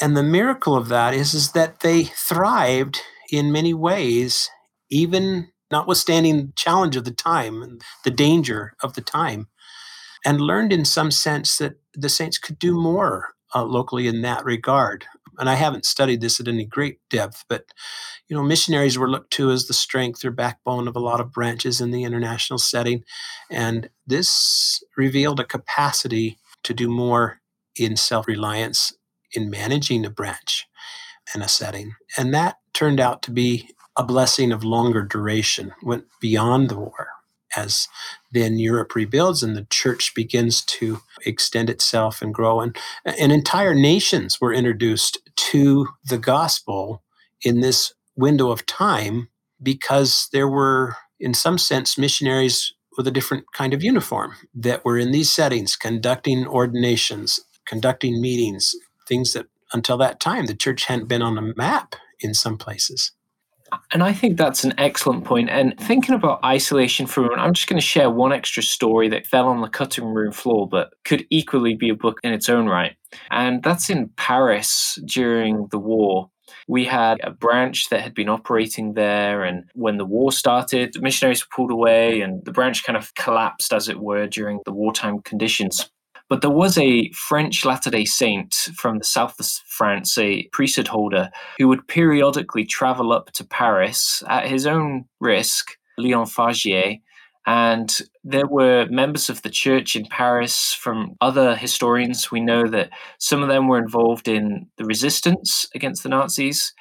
And 0.00 0.16
the 0.16 0.22
miracle 0.22 0.76
of 0.76 0.88
that 0.88 1.14
is, 1.14 1.34
is 1.34 1.52
that 1.52 1.80
they 1.80 2.04
thrived 2.04 3.00
in 3.32 3.50
many 3.50 3.74
ways, 3.74 4.48
even 4.90 5.48
notwithstanding 5.70 6.36
the 6.36 6.52
challenge 6.54 6.96
of 6.96 7.04
the 7.04 7.10
time 7.10 7.62
and 7.62 7.82
the 8.04 8.10
danger 8.10 8.74
of 8.82 8.94
the 8.94 9.00
time, 9.00 9.48
and 10.24 10.40
learned 10.40 10.72
in 10.72 10.84
some 10.84 11.10
sense 11.10 11.58
that 11.58 11.74
the 11.94 12.08
saints 12.08 12.38
could 12.38 12.58
do 12.58 12.74
more 12.74 13.34
uh, 13.54 13.64
locally 13.64 14.06
in 14.06 14.22
that 14.22 14.44
regard 14.44 15.06
and 15.38 15.48
I 15.48 15.54
haven't 15.54 15.84
studied 15.84 16.20
this 16.20 16.40
at 16.40 16.48
any 16.48 16.64
great 16.64 16.98
depth, 17.10 17.44
but 17.48 17.66
you 18.28 18.36
know, 18.36 18.42
missionaries 18.42 18.98
were 18.98 19.10
looked 19.10 19.32
to 19.34 19.50
as 19.50 19.66
the 19.66 19.74
strength 19.74 20.24
or 20.24 20.30
backbone 20.30 20.88
of 20.88 20.96
a 20.96 21.00
lot 21.00 21.20
of 21.20 21.32
branches 21.32 21.80
in 21.80 21.90
the 21.90 22.04
international 22.04 22.58
setting, 22.58 23.04
and 23.50 23.90
this 24.06 24.82
revealed 24.96 25.40
a 25.40 25.44
capacity 25.44 26.38
to 26.64 26.74
do 26.74 26.88
more 26.88 27.40
in 27.76 27.96
self-reliance 27.96 28.92
in 29.32 29.50
managing 29.50 30.04
a 30.04 30.10
branch 30.10 30.66
and 31.32 31.42
a 31.42 31.48
setting, 31.48 31.94
and 32.16 32.34
that 32.34 32.56
turned 32.72 33.00
out 33.00 33.22
to 33.22 33.30
be 33.30 33.70
a 33.96 34.02
blessing 34.04 34.52
of 34.52 34.62
longer 34.62 35.02
duration, 35.02 35.72
went 35.82 36.04
beyond 36.20 36.68
the 36.68 36.78
war 36.78 37.08
as 37.56 37.88
then 38.32 38.58
Europe 38.58 38.94
rebuilds 38.94 39.42
and 39.42 39.56
the 39.56 39.66
church 39.70 40.14
begins 40.14 40.64
to 40.64 41.00
extend 41.24 41.70
itself 41.70 42.20
and 42.20 42.34
grow. 42.34 42.60
And, 42.60 42.76
and 43.04 43.32
entire 43.32 43.74
nations 43.74 44.40
were 44.40 44.52
introduced 44.52 45.18
to 45.36 45.88
the 46.04 46.18
gospel 46.18 47.02
in 47.42 47.60
this 47.60 47.94
window 48.16 48.50
of 48.50 48.66
time 48.66 49.28
because 49.62 50.28
there 50.32 50.48
were, 50.48 50.96
in 51.18 51.34
some 51.34 51.58
sense, 51.58 51.98
missionaries 51.98 52.74
with 52.96 53.06
a 53.06 53.12
different 53.12 53.44
kind 53.52 53.72
of 53.72 53.82
uniform 53.82 54.34
that 54.54 54.84
were 54.84 54.98
in 54.98 55.12
these 55.12 55.30
settings, 55.30 55.76
conducting 55.76 56.46
ordinations, 56.46 57.40
conducting 57.66 58.20
meetings, 58.20 58.74
things 59.06 59.32
that 59.32 59.46
until 59.72 59.96
that 59.98 60.18
time 60.20 60.46
the 60.46 60.54
church 60.54 60.86
hadn't 60.86 61.08
been 61.08 61.22
on 61.22 61.34
the 61.34 61.54
map 61.56 61.94
in 62.20 62.34
some 62.34 62.56
places. 62.56 63.12
And 63.92 64.02
I 64.02 64.12
think 64.12 64.36
that's 64.36 64.64
an 64.64 64.74
excellent 64.78 65.24
point. 65.24 65.50
And 65.50 65.78
thinking 65.78 66.14
about 66.14 66.44
isolation 66.44 67.06
for 67.06 67.20
a 67.20 67.22
moment, 67.24 67.40
I'm 67.40 67.54
just 67.54 67.68
going 67.68 67.80
to 67.80 67.86
share 67.86 68.10
one 68.10 68.32
extra 68.32 68.62
story 68.62 69.08
that 69.08 69.26
fell 69.26 69.48
on 69.48 69.60
the 69.60 69.68
cutting 69.68 70.04
room 70.04 70.32
floor, 70.32 70.68
but 70.68 70.90
could 71.04 71.26
equally 71.30 71.74
be 71.74 71.88
a 71.88 71.94
book 71.94 72.18
in 72.22 72.32
its 72.32 72.48
own 72.48 72.66
right. 72.66 72.96
And 73.30 73.62
that's 73.62 73.90
in 73.90 74.10
Paris 74.16 74.98
during 75.04 75.68
the 75.70 75.78
war. 75.78 76.30
We 76.66 76.84
had 76.84 77.18
a 77.22 77.30
branch 77.30 77.88
that 77.90 78.00
had 78.00 78.14
been 78.14 78.28
operating 78.28 78.94
there, 78.94 79.44
and 79.44 79.64
when 79.74 79.98
the 79.98 80.04
war 80.04 80.32
started, 80.32 80.92
the 80.92 81.00
missionaries 81.00 81.42
were 81.42 81.54
pulled 81.54 81.70
away, 81.70 82.20
and 82.20 82.42
the 82.44 82.52
branch 82.52 82.84
kind 82.84 82.96
of 82.96 83.14
collapsed, 83.14 83.72
as 83.72 83.88
it 83.88 84.00
were, 84.00 84.26
during 84.26 84.60
the 84.64 84.72
wartime 84.72 85.20
conditions. 85.20 85.90
But 86.28 86.42
there 86.42 86.50
was 86.50 86.76
a 86.76 87.10
French 87.12 87.64
Latter 87.64 87.90
day 87.90 88.04
Saint 88.04 88.68
from 88.76 88.98
the 88.98 89.04
south 89.04 89.40
of 89.40 89.46
France, 89.46 90.18
a 90.18 90.46
priesthood 90.52 90.88
holder, 90.88 91.30
who 91.58 91.68
would 91.68 91.88
periodically 91.88 92.64
travel 92.64 93.12
up 93.12 93.32
to 93.32 93.44
Paris 93.44 94.22
at 94.28 94.46
his 94.46 94.66
own 94.66 95.06
risk, 95.20 95.76
Leon 95.96 96.26
Fargier. 96.26 97.00
And 97.46 97.98
there 98.24 98.46
were 98.46 98.86
members 98.90 99.30
of 99.30 99.40
the 99.40 99.48
church 99.48 99.96
in 99.96 100.04
Paris 100.04 100.74
from 100.74 101.16
other 101.22 101.56
historians. 101.56 102.30
We 102.30 102.40
know 102.40 102.66
that 102.66 102.90
some 103.18 103.42
of 103.42 103.48
them 103.48 103.68
were 103.68 103.78
involved 103.78 104.28
in 104.28 104.66
the 104.76 104.84
resistance 104.84 105.66
against 105.74 106.02
the 106.02 106.10
Nazis. 106.10 106.74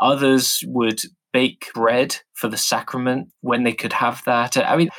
Others 0.00 0.62
would 0.68 1.00
bake 1.32 1.70
bread 1.74 2.18
for 2.34 2.46
the 2.48 2.56
sacrament 2.56 3.30
when 3.40 3.64
they 3.64 3.72
could 3.72 3.94
have 3.94 4.22
that. 4.26 4.56
I 4.56 4.76
mean, 4.76 4.90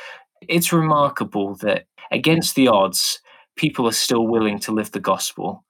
it's 0.46 0.74
remarkable 0.74 1.56
that 1.62 1.86
against 2.10 2.54
the 2.54 2.68
odds, 2.68 3.20
people 3.56 3.86
are 3.86 3.92
still 3.92 4.26
willing 4.26 4.58
to 4.60 4.72
live 4.72 4.92
the 4.92 5.00
gospel. 5.00 5.64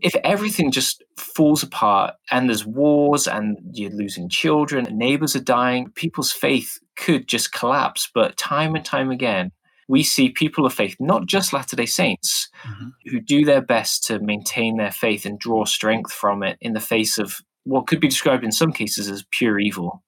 If 0.00 0.14
everything 0.22 0.70
just 0.70 1.02
falls 1.16 1.62
apart 1.62 2.14
and 2.30 2.48
there's 2.48 2.64
wars 2.64 3.26
and 3.26 3.58
you're 3.72 3.90
losing 3.90 4.28
children, 4.28 4.86
neighbors 4.96 5.34
are 5.34 5.40
dying, 5.40 5.90
people's 5.90 6.32
faith 6.32 6.78
could 6.96 7.26
just 7.26 7.52
collapse. 7.52 8.08
But 8.14 8.36
time 8.36 8.76
and 8.76 8.84
time 8.84 9.10
again, 9.10 9.50
we 9.88 10.02
see 10.02 10.28
people 10.28 10.66
of 10.66 10.74
faith, 10.74 10.94
not 11.00 11.26
just 11.26 11.52
Latter 11.52 11.74
day 11.74 11.86
Saints, 11.86 12.48
mm-hmm. 12.62 12.88
who 13.06 13.20
do 13.20 13.44
their 13.44 13.62
best 13.62 14.04
to 14.04 14.20
maintain 14.20 14.76
their 14.76 14.92
faith 14.92 15.24
and 15.26 15.38
draw 15.38 15.64
strength 15.64 16.12
from 16.12 16.42
it 16.42 16.58
in 16.60 16.74
the 16.74 16.80
face 16.80 17.18
of 17.18 17.40
what 17.64 17.86
could 17.86 18.00
be 18.00 18.08
described 18.08 18.44
in 18.44 18.52
some 18.52 18.72
cases 18.72 19.10
as 19.10 19.24
pure 19.30 19.58
evil. 19.58 20.02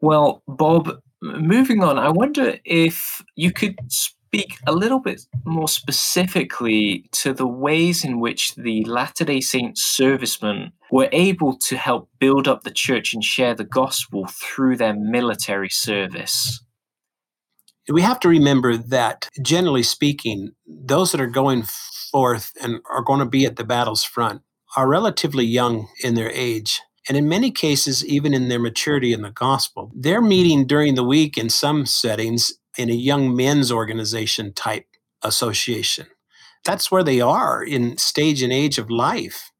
Well, 0.00 0.42
Bob, 0.48 0.98
moving 1.22 1.82
on, 1.82 1.98
I 1.98 2.10
wonder 2.10 2.58
if 2.64 3.22
you 3.36 3.52
could 3.52 3.76
speak 4.34 4.58
a 4.66 4.72
little 4.72 4.98
bit 4.98 5.22
more 5.44 5.68
specifically 5.68 7.04
to 7.12 7.32
the 7.32 7.46
ways 7.46 8.04
in 8.04 8.18
which 8.18 8.54
the 8.56 8.84
Latter 8.84 9.24
day 9.24 9.40
Saint 9.40 9.78
servicemen 9.78 10.72
were 10.90 11.08
able 11.12 11.56
to 11.58 11.76
help 11.76 12.08
build 12.18 12.48
up 12.48 12.64
the 12.64 12.70
church 12.72 13.14
and 13.14 13.22
share 13.22 13.54
the 13.54 13.64
gospel 13.64 14.26
through 14.26 14.76
their 14.76 14.94
military 14.94 15.68
service. 15.68 16.60
We 17.88 18.02
have 18.02 18.18
to 18.20 18.28
remember 18.28 18.76
that, 18.76 19.28
generally 19.40 19.84
speaking, 19.84 20.52
those 20.66 21.12
that 21.12 21.20
are 21.20 21.26
going 21.26 21.64
forth 22.10 22.50
and 22.60 22.80
are 22.90 23.02
going 23.02 23.20
to 23.20 23.26
be 23.26 23.44
at 23.44 23.54
the 23.54 23.64
battle's 23.64 24.02
front 24.02 24.42
are 24.76 24.88
relatively 24.88 25.44
young 25.44 25.88
in 26.02 26.14
their 26.14 26.30
age. 26.30 26.80
And 27.06 27.16
in 27.16 27.28
many 27.28 27.50
cases, 27.52 28.04
even 28.04 28.34
in 28.34 28.48
their 28.48 28.58
maturity 28.58 29.12
in 29.12 29.22
the 29.22 29.30
gospel, 29.30 29.92
they're 29.94 30.22
meeting 30.22 30.66
during 30.66 30.94
the 30.94 31.04
week 31.04 31.36
in 31.36 31.50
some 31.50 31.86
settings 31.86 32.52
in 32.78 32.90
a 32.90 32.94
young 32.94 33.34
men's 33.34 33.70
organization 33.70 34.52
type 34.52 34.86
association. 35.22 36.06
That's 36.64 36.90
where 36.90 37.04
they 37.04 37.20
are 37.20 37.62
in 37.62 37.98
stage 37.98 38.42
and 38.42 38.52
age 38.52 38.78
of 38.78 38.90
life. 38.90 39.50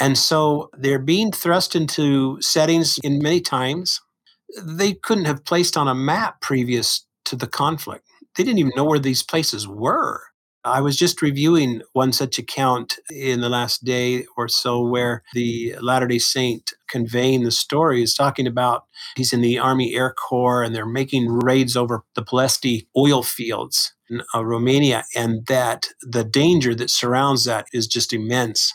And 0.00 0.16
so 0.18 0.70
they're 0.76 0.98
being 0.98 1.32
thrust 1.32 1.74
into 1.74 2.40
settings 2.40 2.98
in 3.02 3.18
many 3.18 3.40
times 3.40 4.00
they 4.62 4.94
couldn't 4.94 5.24
have 5.24 5.44
placed 5.44 5.76
on 5.76 5.88
a 5.88 5.94
map 5.94 6.40
previous 6.40 7.06
to 7.24 7.36
the 7.36 7.46
conflict. 7.46 8.06
They 8.36 8.44
didn't 8.44 8.58
even 8.58 8.72
know 8.76 8.84
where 8.84 8.98
these 8.98 9.22
places 9.22 9.66
were. 9.66 10.22
I 10.66 10.80
was 10.80 10.96
just 10.96 11.22
reviewing 11.22 11.82
one 11.92 12.12
such 12.12 12.40
account 12.40 12.98
in 13.08 13.40
the 13.40 13.48
last 13.48 13.84
day 13.84 14.26
or 14.36 14.48
so 14.48 14.82
where 14.82 15.22
the 15.32 15.76
Latter 15.80 16.08
day 16.08 16.18
Saint 16.18 16.72
conveying 16.88 17.44
the 17.44 17.52
story 17.52 18.02
is 18.02 18.14
talking 18.14 18.48
about 18.48 18.84
he's 19.14 19.32
in 19.32 19.42
the 19.42 19.60
Army 19.60 19.94
Air 19.94 20.12
Corps 20.12 20.64
and 20.64 20.74
they're 20.74 20.84
making 20.84 21.28
raids 21.28 21.76
over 21.76 22.02
the 22.16 22.22
Ploiești 22.22 22.88
oil 22.96 23.22
fields 23.22 23.94
in 24.10 24.22
uh, 24.34 24.44
Romania, 24.44 25.04
and 25.14 25.46
that 25.46 25.86
the 26.02 26.24
danger 26.24 26.74
that 26.74 26.90
surrounds 26.90 27.44
that 27.44 27.66
is 27.72 27.86
just 27.86 28.12
immense. 28.12 28.72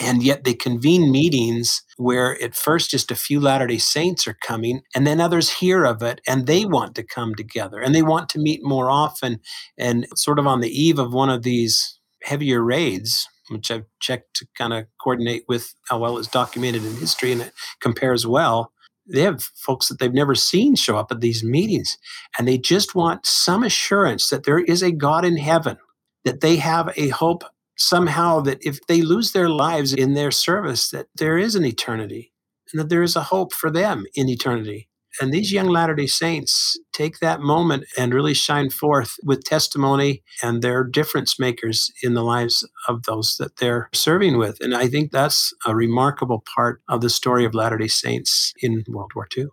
And 0.00 0.22
yet 0.22 0.44
they 0.44 0.54
convene 0.54 1.10
meetings 1.10 1.82
where 1.96 2.40
at 2.42 2.54
first 2.54 2.90
just 2.90 3.10
a 3.10 3.16
few 3.16 3.40
Latter 3.40 3.66
day 3.66 3.78
Saints 3.78 4.26
are 4.26 4.36
coming, 4.42 4.82
and 4.94 5.06
then 5.06 5.20
others 5.20 5.50
hear 5.50 5.84
of 5.84 6.02
it 6.02 6.20
and 6.26 6.46
they 6.46 6.64
want 6.64 6.94
to 6.96 7.02
come 7.02 7.34
together 7.34 7.80
and 7.80 7.94
they 7.94 8.02
want 8.02 8.28
to 8.30 8.38
meet 8.38 8.60
more 8.64 8.90
often. 8.90 9.40
And 9.78 10.06
sort 10.16 10.38
of 10.38 10.46
on 10.46 10.60
the 10.60 10.70
eve 10.70 10.98
of 10.98 11.12
one 11.12 11.30
of 11.30 11.42
these 11.42 11.98
heavier 12.22 12.62
raids, 12.62 13.28
which 13.48 13.70
I've 13.70 13.84
checked 14.00 14.34
to 14.36 14.46
kind 14.56 14.72
of 14.72 14.86
coordinate 15.00 15.44
with 15.48 15.74
how 15.88 15.98
well 15.98 16.18
it's 16.18 16.28
documented 16.28 16.84
in 16.84 16.96
history 16.96 17.32
and 17.32 17.42
it 17.42 17.52
compares 17.80 18.26
well. 18.26 18.72
They 19.06 19.20
have 19.20 19.42
folks 19.54 19.88
that 19.88 19.98
they've 19.98 20.12
never 20.12 20.34
seen 20.34 20.76
show 20.76 20.96
up 20.96 21.12
at 21.12 21.20
these 21.20 21.44
meetings, 21.44 21.98
and 22.38 22.48
they 22.48 22.56
just 22.56 22.94
want 22.94 23.26
some 23.26 23.62
assurance 23.62 24.30
that 24.30 24.44
there 24.44 24.60
is 24.60 24.82
a 24.82 24.92
God 24.92 25.26
in 25.26 25.36
heaven, 25.36 25.76
that 26.24 26.40
they 26.40 26.56
have 26.56 26.90
a 26.96 27.08
hope 27.08 27.44
somehow 27.76 28.40
that 28.40 28.58
if 28.60 28.84
they 28.86 29.02
lose 29.02 29.32
their 29.32 29.48
lives 29.48 29.92
in 29.92 30.14
their 30.14 30.30
service, 30.30 30.90
that 30.90 31.06
there 31.14 31.38
is 31.38 31.54
an 31.54 31.64
eternity 31.64 32.32
and 32.72 32.80
that 32.80 32.88
there 32.88 33.02
is 33.02 33.16
a 33.16 33.22
hope 33.22 33.52
for 33.52 33.70
them 33.70 34.04
in 34.14 34.28
eternity. 34.28 34.88
And 35.20 35.32
these 35.32 35.52
young 35.52 35.68
Latter 35.68 35.94
day 35.94 36.08
Saints 36.08 36.76
take 36.92 37.20
that 37.20 37.40
moment 37.40 37.84
and 37.96 38.12
really 38.12 38.34
shine 38.34 38.68
forth 38.68 39.14
with 39.22 39.44
testimony, 39.44 40.24
and 40.42 40.60
they're 40.60 40.82
difference 40.82 41.38
makers 41.38 41.92
in 42.02 42.14
the 42.14 42.24
lives 42.24 42.68
of 42.88 43.04
those 43.04 43.36
that 43.38 43.58
they're 43.58 43.88
serving 43.92 44.38
with. 44.38 44.60
And 44.60 44.74
I 44.74 44.88
think 44.88 45.12
that's 45.12 45.52
a 45.64 45.74
remarkable 45.74 46.42
part 46.54 46.82
of 46.88 47.00
the 47.00 47.10
story 47.10 47.44
of 47.44 47.54
Latter 47.54 47.78
day 47.78 47.86
Saints 47.86 48.52
in 48.60 48.84
World 48.88 49.12
War 49.14 49.28
II. 49.36 49.46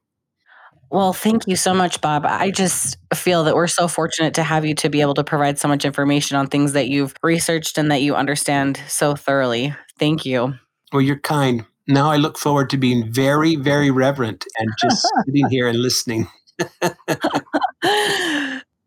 Well, 0.92 1.14
thank 1.14 1.48
you 1.48 1.56
so 1.56 1.74
much, 1.74 2.02
Bob. 2.02 2.26
I 2.26 2.52
just 2.52 2.98
feel 3.14 3.46
that 3.46 3.56
we're 3.56 3.68
so 3.68 3.88
fortunate 3.88 4.34
to 4.34 4.44
have 4.44 4.66
you 4.66 4.76
to 4.76 4.90
be 4.90 5.00
able 5.00 5.14
to 5.14 5.24
provide 5.24 5.58
so 5.58 5.70
much 5.70 5.86
information 5.86 6.36
on 6.36 6.48
things 6.48 6.74
that 6.74 6.90
you've 6.90 7.14
researched 7.24 7.78
and 7.78 7.90
that 7.92 8.02
you 8.02 8.14
understand 8.14 8.82
so 8.90 9.16
thoroughly. 9.16 9.74
Thank 9.98 10.26
you. 10.26 10.56
Well, 10.92 11.02
you're 11.02 11.20
kind. 11.20 11.66
Now 11.88 12.12
I 12.12 12.18
look 12.18 12.38
forward 12.38 12.70
to 12.72 12.78
being 12.78 13.10
very, 13.10 13.56
very 13.56 13.90
reverent 13.90 14.46
and 14.60 14.70
just 14.82 15.08
sitting 15.26 15.48
here 15.50 15.68
and 15.68 15.80
listening. 15.80 16.28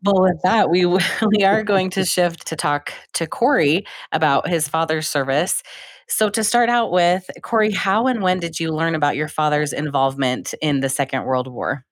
Well, 0.05 0.21
with 0.21 0.39
that, 0.43 0.69
we 0.69 0.85
we 0.85 1.43
are 1.43 1.63
going 1.63 1.89
to 1.91 2.05
shift 2.05 2.45
to 2.47 2.55
talk 2.55 2.93
to 3.13 3.25
Corey 3.25 3.87
about 4.11 4.47
his 4.47 4.67
father's 4.67 5.07
service. 5.07 5.63
So, 6.07 6.29
to 6.29 6.43
start 6.43 6.69
out 6.69 6.91
with, 6.91 7.27
Corey, 7.41 7.71
how 7.71 8.05
and 8.05 8.21
when 8.21 8.39
did 8.39 8.59
you 8.59 8.71
learn 8.71 8.93
about 8.93 9.15
your 9.15 9.27
father's 9.27 9.73
involvement 9.73 10.53
in 10.61 10.81
the 10.81 10.89
Second 10.89 11.23
World 11.23 11.47
War? 11.47 11.83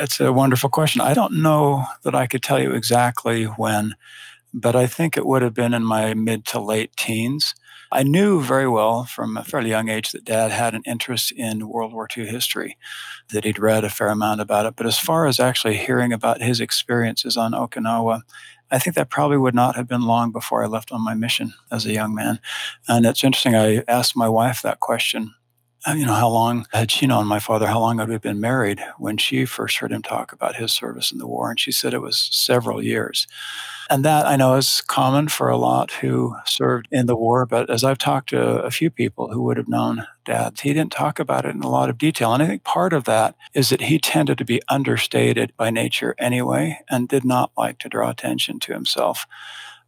It's 0.00 0.20
a 0.20 0.32
wonderful 0.32 0.70
question. 0.70 1.00
I 1.00 1.14
don't 1.14 1.42
know 1.42 1.84
that 2.02 2.14
I 2.14 2.26
could 2.26 2.42
tell 2.42 2.60
you 2.60 2.72
exactly 2.72 3.44
when, 3.44 3.94
but 4.54 4.74
I 4.74 4.86
think 4.86 5.16
it 5.16 5.26
would 5.26 5.42
have 5.42 5.54
been 5.54 5.74
in 5.74 5.84
my 5.84 6.14
mid 6.14 6.44
to 6.46 6.60
late 6.60 6.96
teens. 6.96 7.54
I 7.90 8.02
knew 8.02 8.40
very 8.40 8.68
well 8.68 9.04
from 9.04 9.36
a 9.36 9.44
fairly 9.44 9.68
young 9.68 9.90
age 9.90 10.12
that 10.12 10.24
dad 10.24 10.50
had 10.50 10.74
an 10.74 10.82
interest 10.86 11.30
in 11.32 11.68
World 11.68 11.92
War 11.92 12.08
II 12.16 12.26
history, 12.26 12.78
that 13.32 13.44
he'd 13.44 13.58
read 13.58 13.84
a 13.84 13.90
fair 13.90 14.08
amount 14.08 14.40
about 14.40 14.64
it. 14.64 14.76
But 14.76 14.86
as 14.86 14.98
far 14.98 15.26
as 15.26 15.38
actually 15.38 15.76
hearing 15.76 16.12
about 16.12 16.40
his 16.40 16.58
experiences 16.58 17.36
on 17.36 17.52
Okinawa, 17.52 18.22
I 18.70 18.78
think 18.78 18.96
that 18.96 19.10
probably 19.10 19.36
would 19.36 19.54
not 19.54 19.76
have 19.76 19.86
been 19.86 20.02
long 20.02 20.32
before 20.32 20.64
I 20.64 20.68
left 20.68 20.90
on 20.90 21.04
my 21.04 21.12
mission 21.12 21.52
as 21.70 21.84
a 21.84 21.92
young 21.92 22.14
man. 22.14 22.40
And 22.88 23.04
it's 23.04 23.22
interesting, 23.22 23.54
I 23.54 23.84
asked 23.86 24.16
my 24.16 24.28
wife 24.28 24.62
that 24.62 24.80
question 24.80 25.34
Uh, 25.84 25.94
you 25.94 26.06
know, 26.06 26.14
how 26.14 26.28
long 26.28 26.64
had 26.72 26.92
she 26.92 27.08
known 27.08 27.26
my 27.26 27.40
father? 27.40 27.66
How 27.66 27.80
long 27.80 27.98
had 27.98 28.08
we 28.08 28.16
been 28.16 28.40
married 28.40 28.80
when 28.98 29.16
she 29.16 29.44
first 29.44 29.78
heard 29.78 29.90
him 29.90 30.02
talk 30.02 30.32
about 30.32 30.54
his 30.54 30.72
service 30.72 31.10
in 31.10 31.18
the 31.18 31.26
war? 31.26 31.50
And 31.50 31.58
she 31.58 31.72
said 31.72 31.92
it 31.92 32.00
was 32.00 32.28
several 32.30 32.80
years. 32.80 33.26
And 33.90 34.04
that 34.04 34.24
I 34.24 34.36
know 34.36 34.54
is 34.54 34.80
common 34.80 35.26
for 35.26 35.48
a 35.48 35.56
lot 35.56 35.90
who 35.90 36.36
served 36.46 36.86
in 36.92 37.06
the 37.06 37.16
war. 37.16 37.46
But 37.46 37.68
as 37.68 37.82
I've 37.82 37.98
talked 37.98 38.30
to 38.30 38.62
a 38.62 38.70
few 38.70 38.90
people 38.90 39.32
who 39.32 39.42
would 39.42 39.56
have 39.56 39.68
known 39.68 40.06
dad, 40.24 40.60
he 40.60 40.72
didn't 40.72 40.92
talk 40.92 41.18
about 41.18 41.44
it 41.44 41.54
in 41.54 41.62
a 41.62 41.68
lot 41.68 41.90
of 41.90 41.98
detail. 41.98 42.32
And 42.32 42.44
I 42.44 42.46
think 42.46 42.62
part 42.62 42.92
of 42.92 43.02
that 43.04 43.34
is 43.52 43.70
that 43.70 43.82
he 43.82 43.98
tended 43.98 44.38
to 44.38 44.44
be 44.44 44.62
understated 44.68 45.52
by 45.56 45.70
nature 45.70 46.14
anyway 46.16 46.78
and 46.88 47.08
did 47.08 47.24
not 47.24 47.50
like 47.56 47.80
to 47.80 47.88
draw 47.88 48.08
attention 48.08 48.60
to 48.60 48.72
himself. 48.72 49.26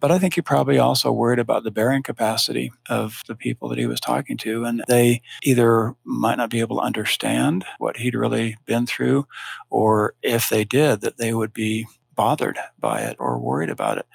But 0.00 0.10
I 0.10 0.18
think 0.18 0.34
he 0.34 0.42
probably 0.42 0.78
also 0.78 1.12
worried 1.12 1.38
about 1.38 1.64
the 1.64 1.70
bearing 1.70 2.02
capacity 2.02 2.72
of 2.88 3.22
the 3.26 3.34
people 3.34 3.68
that 3.68 3.78
he 3.78 3.86
was 3.86 4.00
talking 4.00 4.36
to. 4.38 4.64
And 4.64 4.84
they 4.88 5.22
either 5.42 5.94
might 6.04 6.36
not 6.36 6.50
be 6.50 6.60
able 6.60 6.76
to 6.76 6.82
understand 6.82 7.64
what 7.78 7.98
he'd 7.98 8.14
really 8.14 8.56
been 8.66 8.86
through, 8.86 9.26
or 9.70 10.14
if 10.22 10.48
they 10.48 10.64
did, 10.64 11.00
that 11.00 11.16
they 11.16 11.32
would 11.32 11.52
be 11.52 11.86
bothered 12.14 12.58
by 12.78 13.00
it 13.00 13.16
or 13.18 13.38
worried 13.38 13.70
about 13.70 13.98
it. 13.98 14.06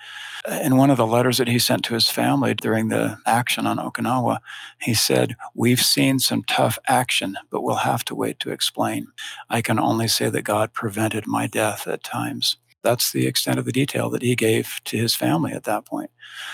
In 0.63 0.78
one 0.78 0.89
of 0.89 0.98
the 0.98 1.06
letters 1.06 1.38
that 1.38 1.50
he 1.50 1.60
sent 1.60 1.84
to 1.86 1.94
his 1.94 2.10
family 2.10 2.54
during 2.54 2.88
the 2.88 3.18
action 3.26 3.68
on 3.68 3.78
Okinawa, 3.78 4.39
he 4.82 4.94
said, 4.94 5.36
We've 5.54 5.82
seen 5.82 6.20
some 6.20 6.44
tough 6.44 6.80
action, 6.88 7.36
but 7.50 7.62
we'll 7.62 7.76
have 7.78 8.06
to 8.06 8.15
wait 8.15 8.39
to 8.39 8.52
explain. 8.52 9.08
I 9.50 9.62
can 9.62 9.80
only 9.80 10.08
say 10.08 10.30
that 10.30 10.44
God 10.44 10.74
prevented 10.74 11.28
my 11.28 11.46
death 11.46 11.88
at 11.88 12.04
times 12.04 12.58
that's 12.89 13.12
the 13.12 13.28
extent 13.28 13.60
of 13.60 13.65
the 13.65 13.71
detail 13.71 14.10
that 14.10 14.23
he 14.23 14.36
gave 14.36 14.80
to 14.86 14.97
his 14.97 15.13
family 15.13 15.54
at 15.54 15.65
that 15.65 15.86
point. 15.86 16.10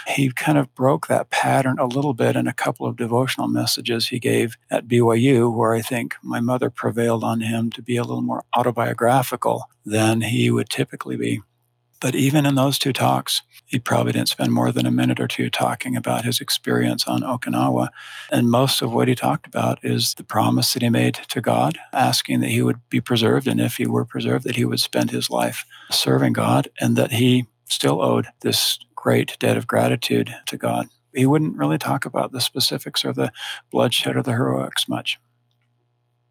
He 0.06 0.32
kind 0.32 0.58
of 0.58 0.74
broke 0.76 1.08
that 1.08 1.30
pattern 1.30 1.80
a 1.80 1.86
little 1.86 2.14
bit 2.14 2.36
in 2.36 2.46
a 2.46 2.54
couple 2.54 2.86
of 2.86 2.98
devotional 2.98 3.48
messages 3.48 4.10
he 4.10 4.20
gave 4.20 4.58
at 4.70 4.86
BYU, 4.86 5.56
where 5.56 5.74
I 5.74 5.82
think 5.82 6.16
my 6.22 6.42
mother 6.42 6.70
prevailed 6.70 7.24
on 7.24 7.40
him 7.40 7.72
to 7.72 7.82
be 7.82 7.96
a 7.96 8.04
little 8.04 8.22
more 8.22 8.44
autobiographical 8.54 9.70
than 9.86 10.22
he 10.22 10.52
would 10.52 10.70
typically 10.70 11.16
be. 11.16 11.42
But 12.02 12.16
even 12.16 12.46
in 12.46 12.56
those 12.56 12.78
two 12.78 12.92
talks, 12.92 13.42
he 13.76 13.80
probably 13.80 14.14
didn't 14.14 14.30
spend 14.30 14.54
more 14.54 14.72
than 14.72 14.86
a 14.86 14.92
minute 14.92 15.20
or 15.20 15.28
two 15.28 15.50
talking 15.50 15.98
about 15.98 16.24
his 16.24 16.40
experience 16.40 17.06
on 17.08 17.24
Okinawa. 17.24 17.90
And 18.32 18.50
most 18.50 18.82
of 18.82 18.94
what 18.94 19.10
he 19.10 19.16
talked 19.16 19.46
about 19.46 19.84
is 19.84 20.14
the 20.14 20.24
promise 20.24 20.72
that 20.74 20.82
he 20.82 20.88
made 20.88 21.16
to 21.16 21.42
God, 21.42 21.78
asking 21.92 22.40
that 22.40 22.52
he 22.52 22.62
would 22.62 22.80
be 22.90 23.02
preserved. 23.02 23.48
And 23.48 23.60
if 23.60 23.76
he 23.76 23.86
were 23.86 24.06
preserved, 24.06 24.46
that 24.46 24.56
he 24.56 24.64
would 24.64 24.80
spend 24.80 25.12
his 25.12 25.30
life 25.30 25.66
serving 25.92 26.32
God 26.32 26.70
and 26.80 26.96
that 26.96 27.12
he 27.12 27.48
still 27.66 28.02
owed 28.02 28.28
this 28.40 28.80
great 28.96 29.36
debt 29.40 29.58
of 29.58 29.68
gratitude 29.68 30.34
to 30.46 30.56
God. 30.56 30.88
He 31.14 31.26
wouldn't 31.26 31.58
really 31.58 31.78
talk 31.78 32.06
about 32.06 32.32
the 32.32 32.40
specifics 32.40 33.04
or 33.04 33.12
the 33.12 33.30
bloodshed 33.72 34.16
or 34.16 34.24
the 34.24 34.32
heroics 34.32 34.88
much. 34.88 35.20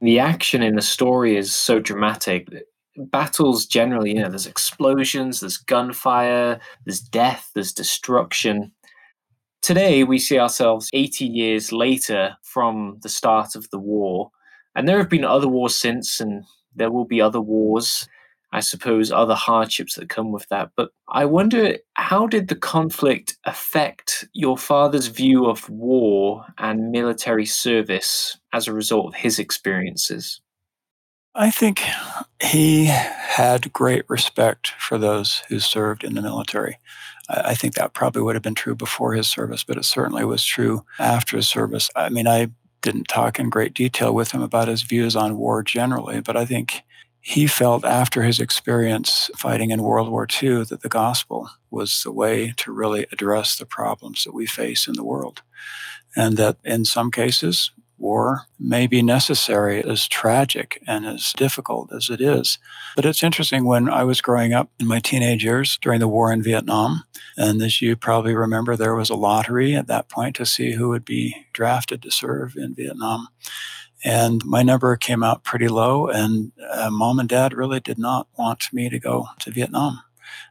The 0.00 0.18
action 0.18 0.62
in 0.62 0.76
the 0.76 0.82
story 0.82 1.36
is 1.36 1.52
so 1.52 1.78
dramatic 1.78 2.48
battles 2.96 3.66
generally, 3.66 4.14
you 4.14 4.22
know, 4.22 4.28
there's 4.28 4.46
explosions, 4.46 5.40
there's 5.40 5.56
gunfire, 5.56 6.60
there's 6.84 7.00
death, 7.00 7.50
there's 7.54 7.72
destruction. 7.72 8.72
Today, 9.62 10.04
we 10.04 10.18
see 10.18 10.38
ourselves 10.38 10.90
80 10.92 11.24
years 11.24 11.72
later 11.72 12.36
from 12.42 12.98
the 13.02 13.08
start 13.08 13.56
of 13.56 13.68
the 13.70 13.78
war. 13.78 14.30
And 14.74 14.86
there 14.86 14.98
have 14.98 15.08
been 15.08 15.24
other 15.24 15.48
wars 15.48 15.74
since, 15.74 16.20
and 16.20 16.44
there 16.74 16.90
will 16.90 17.06
be 17.06 17.20
other 17.20 17.40
wars. 17.40 18.08
I 18.54 18.60
suppose, 18.60 19.10
other 19.10 19.34
hardships 19.34 19.96
that 19.96 20.08
come 20.08 20.30
with 20.30 20.46
that. 20.48 20.70
But 20.76 20.90
I 21.08 21.24
wonder 21.24 21.76
how 21.94 22.28
did 22.28 22.46
the 22.46 22.54
conflict 22.54 23.36
affect 23.46 24.24
your 24.32 24.56
father's 24.56 25.08
view 25.08 25.46
of 25.46 25.68
war 25.68 26.46
and 26.58 26.92
military 26.92 27.46
service 27.46 28.38
as 28.52 28.68
a 28.68 28.72
result 28.72 29.08
of 29.08 29.14
his 29.14 29.40
experiences? 29.40 30.40
I 31.34 31.50
think 31.50 31.82
he 32.40 32.84
had 32.84 33.72
great 33.72 34.04
respect 34.08 34.68
for 34.78 34.98
those 34.98 35.42
who 35.48 35.58
served 35.58 36.04
in 36.04 36.14
the 36.14 36.22
military. 36.22 36.78
I 37.28 37.54
think 37.54 37.74
that 37.74 37.94
probably 37.94 38.22
would 38.22 38.36
have 38.36 38.42
been 38.42 38.54
true 38.54 38.74
before 38.76 39.14
his 39.14 39.26
service, 39.26 39.64
but 39.64 39.76
it 39.76 39.84
certainly 39.84 40.24
was 40.24 40.44
true 40.44 40.84
after 40.98 41.36
his 41.36 41.48
service. 41.48 41.90
I 41.96 42.08
mean, 42.08 42.28
I 42.28 42.50
didn't 42.82 43.08
talk 43.08 43.38
in 43.38 43.48
great 43.48 43.74
detail 43.74 44.14
with 44.14 44.32
him 44.32 44.42
about 44.42 44.68
his 44.68 44.82
views 44.82 45.16
on 45.16 45.38
war 45.38 45.62
generally, 45.62 46.20
but 46.20 46.36
I 46.36 46.44
think 46.44 46.82
he 47.20 47.46
felt 47.46 47.84
after 47.84 48.22
his 48.22 48.38
experience 48.38 49.30
fighting 49.34 49.70
in 49.70 49.82
World 49.82 50.10
War 50.10 50.28
II 50.30 50.64
that 50.64 50.82
the 50.82 50.90
gospel 50.90 51.48
was 51.70 52.02
the 52.02 52.12
way 52.12 52.52
to 52.58 52.70
really 52.70 53.06
address 53.10 53.56
the 53.56 53.64
problems 53.64 54.24
that 54.24 54.34
we 54.34 54.46
face 54.46 54.86
in 54.86 54.94
the 54.94 55.04
world. 55.04 55.40
And 56.14 56.36
that 56.36 56.58
in 56.62 56.84
some 56.84 57.10
cases, 57.10 57.70
war 57.98 58.42
may 58.58 58.86
be 58.86 59.02
necessary, 59.02 59.82
as 59.84 60.08
tragic 60.08 60.82
and 60.86 61.06
as 61.06 61.32
difficult 61.36 61.92
as 61.92 62.10
it 62.10 62.20
is. 62.20 62.58
But 62.96 63.04
it's 63.04 63.22
interesting 63.22 63.64
when 63.64 63.88
I 63.88 64.04
was 64.04 64.20
growing 64.20 64.52
up 64.52 64.70
in 64.78 64.86
my 64.86 65.00
teenage 65.00 65.44
years 65.44 65.78
during 65.80 66.00
the 66.00 66.08
war 66.08 66.32
in 66.32 66.42
Vietnam, 66.42 67.04
and 67.36 67.62
as 67.62 67.80
you 67.80 67.96
probably 67.96 68.34
remember, 68.34 68.76
there 68.76 68.94
was 68.94 69.10
a 69.10 69.14
lottery 69.14 69.74
at 69.74 69.86
that 69.86 70.08
point 70.08 70.36
to 70.36 70.46
see 70.46 70.72
who 70.72 70.88
would 70.88 71.04
be 71.04 71.46
drafted 71.52 72.02
to 72.02 72.10
serve 72.10 72.56
in 72.56 72.74
Vietnam. 72.74 73.28
And 74.04 74.44
my 74.44 74.62
number 74.62 74.94
came 74.96 75.22
out 75.22 75.44
pretty 75.44 75.68
low, 75.68 76.08
and 76.08 76.52
uh, 76.70 76.90
mom 76.90 77.18
and 77.18 77.28
dad 77.28 77.54
really 77.54 77.80
did 77.80 77.98
not 77.98 78.28
want 78.36 78.68
me 78.72 78.90
to 78.90 78.98
go 78.98 79.28
to 79.40 79.50
Vietnam. 79.50 80.02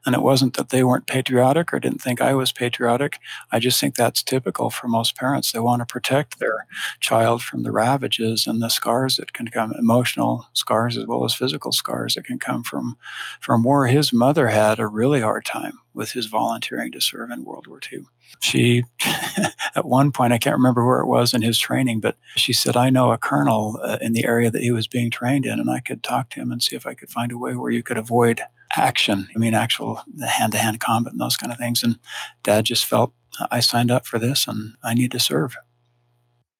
And 0.06 0.16
it 0.16 0.22
wasn't 0.22 0.56
that 0.56 0.70
they 0.70 0.84
weren't 0.84 1.08
patriotic 1.08 1.74
or 1.74 1.80
didn't 1.80 2.02
think 2.02 2.22
I 2.22 2.34
was 2.34 2.52
patriotic. 2.52 3.20
I 3.52 3.60
just 3.60 3.80
think 3.80 3.96
that's 3.96 4.24
typical 4.24 4.70
for 4.70 4.88
most 4.88 5.16
parents. 5.16 5.52
They 5.52 5.60
want 5.60 5.82
to 5.82 5.86
protect 5.86 6.40
their 6.40 6.66
child 7.00 7.42
from 7.42 7.64
the 7.64 7.72
ravages 7.72 8.48
and 8.48 8.62
the 8.62 8.70
scars 8.70 9.18
that 9.18 9.34
can 9.34 9.48
come, 9.48 9.74
emotional 9.78 10.48
scars 10.54 10.98
as 10.98 11.06
well 11.06 11.24
as 11.26 11.34
physical 11.34 11.72
scars 11.72 12.16
that 12.16 12.26
can 12.26 12.40
come 12.40 12.64
from, 12.64 12.98
from 13.40 13.64
war. 13.64 13.88
His 13.88 14.14
mother 14.14 14.48
had 14.48 14.80
a 14.80 14.88
really 14.88 15.22
hard 15.22 15.46
time 15.46 15.80
with 15.94 16.12
his 16.12 16.26
volunteering 16.26 16.92
to 16.92 17.02
serve 17.02 17.32
in 17.32 17.46
World 17.46 17.68
War 17.68 17.80
II. 17.92 18.06
She, 18.42 18.84
at 19.76 19.86
one 19.86 20.12
point, 20.12 20.34
I 20.34 20.38
can't 20.38 20.58
remember 20.58 20.86
where 20.86 21.00
it 21.00 21.08
was 21.08 21.34
in 21.34 21.42
his 21.42 21.58
training, 21.58 22.00
but 22.00 22.18
she 22.36 22.54
said, 22.54 22.76
I 22.76 22.90
know 22.90 23.12
a 23.12 23.18
colonel 23.18 23.80
uh, 23.82 23.98
in 24.02 24.14
the 24.14 24.26
area 24.26 24.52
that 24.52 24.62
he 24.62 24.72
was 24.72 24.88
being 24.88 25.10
trained 25.10 25.46
in, 25.46 25.60
and 25.60 25.70
I 25.70 25.80
could 25.80 26.04
talk 26.04 26.30
to 26.32 26.42
him 26.42 26.52
and 26.52 26.62
see 26.62 26.76
if 26.76 26.86
I 26.86 26.94
could 26.94 27.10
find 27.10 27.32
a 27.32 27.38
way 27.38 27.56
where 27.56 27.72
you 27.72 27.84
could 27.84 27.98
avoid 27.98 28.42
action. 28.76 29.28
I 29.36 29.40
mean, 29.40 29.54
actual 29.54 30.02
hand 30.26 30.52
to 30.54 30.58
hand 30.58 30.80
combat 30.80 31.14
and 31.14 31.22
those 31.22 31.38
kind 31.38 31.52
of 31.52 31.58
things. 31.58 31.84
And 31.84 32.00
dad 32.44 32.66
just 32.66 32.86
felt 32.86 33.14
I 33.52 33.60
signed 33.60 33.92
up 33.92 34.06
for 34.06 34.20
this 34.20 34.48
and 34.48 34.76
I 34.84 34.94
need 34.94 35.12
to 35.12 35.20
serve. 35.20 35.56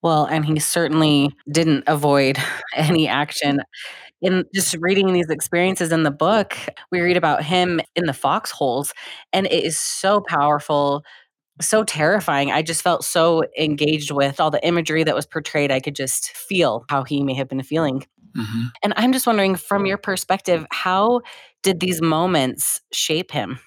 Well, 0.02 0.26
and 0.26 0.44
he 0.44 0.58
certainly 0.58 1.30
didn't 1.50 1.84
avoid 1.86 2.36
any 2.76 3.08
action. 3.08 3.62
In 4.20 4.44
just 4.54 4.76
reading 4.80 5.12
these 5.12 5.30
experiences 5.30 5.92
in 5.92 6.02
the 6.02 6.10
book, 6.10 6.56
we 6.92 7.00
read 7.00 7.16
about 7.16 7.42
him 7.42 7.80
in 7.96 8.04
the 8.04 8.12
foxholes, 8.12 8.92
and 9.32 9.46
it 9.46 9.64
is 9.64 9.78
so 9.78 10.22
powerful, 10.26 11.04
so 11.60 11.84
terrifying. 11.84 12.50
I 12.50 12.62
just 12.62 12.82
felt 12.82 13.04
so 13.04 13.44
engaged 13.58 14.10
with 14.10 14.40
all 14.40 14.50
the 14.50 14.66
imagery 14.66 15.04
that 15.04 15.14
was 15.14 15.26
portrayed. 15.26 15.70
I 15.70 15.80
could 15.80 15.94
just 15.94 16.36
feel 16.36 16.84
how 16.88 17.04
he 17.04 17.22
may 17.22 17.34
have 17.34 17.48
been 17.48 17.62
feeling. 17.62 18.04
Mm-hmm. 18.36 18.62
And 18.82 18.94
I'm 18.96 19.12
just 19.12 19.26
wondering, 19.26 19.54
from 19.54 19.86
your 19.86 19.98
perspective, 19.98 20.66
how 20.70 21.20
did 21.62 21.80
these 21.80 22.02
moments 22.02 22.80
shape 22.92 23.30
him? 23.30 23.60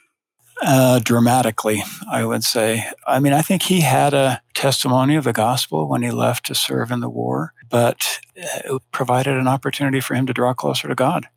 Uh, 0.61 0.99
dramatically, 0.99 1.83
I 2.11 2.25
would 2.25 2.43
say. 2.43 2.83
I 3.05 3.19
mean, 3.19 3.31
I 3.31 3.41
think 3.43 3.61
he 3.61 3.81
had 3.81 4.13
a 4.13 4.41
testimony 4.55 5.15
of 5.15 5.23
the 5.23 5.33
gospel 5.33 5.87
when 5.87 6.01
he 6.01 6.09
left 6.09 6.47
to 6.47 6.55
serve 6.55 6.89
in 6.89 6.99
the 6.99 7.09
war, 7.09 7.53
but 7.69 8.19
it 8.35 8.81
provided 8.91 9.37
an 9.37 9.47
opportunity 9.47 9.99
for 9.99 10.15
him 10.15 10.25
to 10.25 10.33
draw 10.33 10.55
closer 10.55 10.87
to 10.87 10.95
God. 10.95 11.27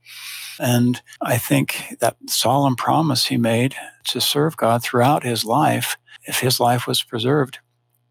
And 0.58 1.02
I 1.20 1.36
think 1.36 1.96
that 2.00 2.16
solemn 2.28 2.76
promise 2.76 3.26
he 3.26 3.36
made 3.36 3.74
to 4.08 4.20
serve 4.20 4.56
God 4.56 4.82
throughout 4.82 5.22
his 5.22 5.44
life, 5.44 5.96
if 6.24 6.40
his 6.40 6.60
life 6.60 6.86
was 6.86 7.02
preserved, 7.02 7.58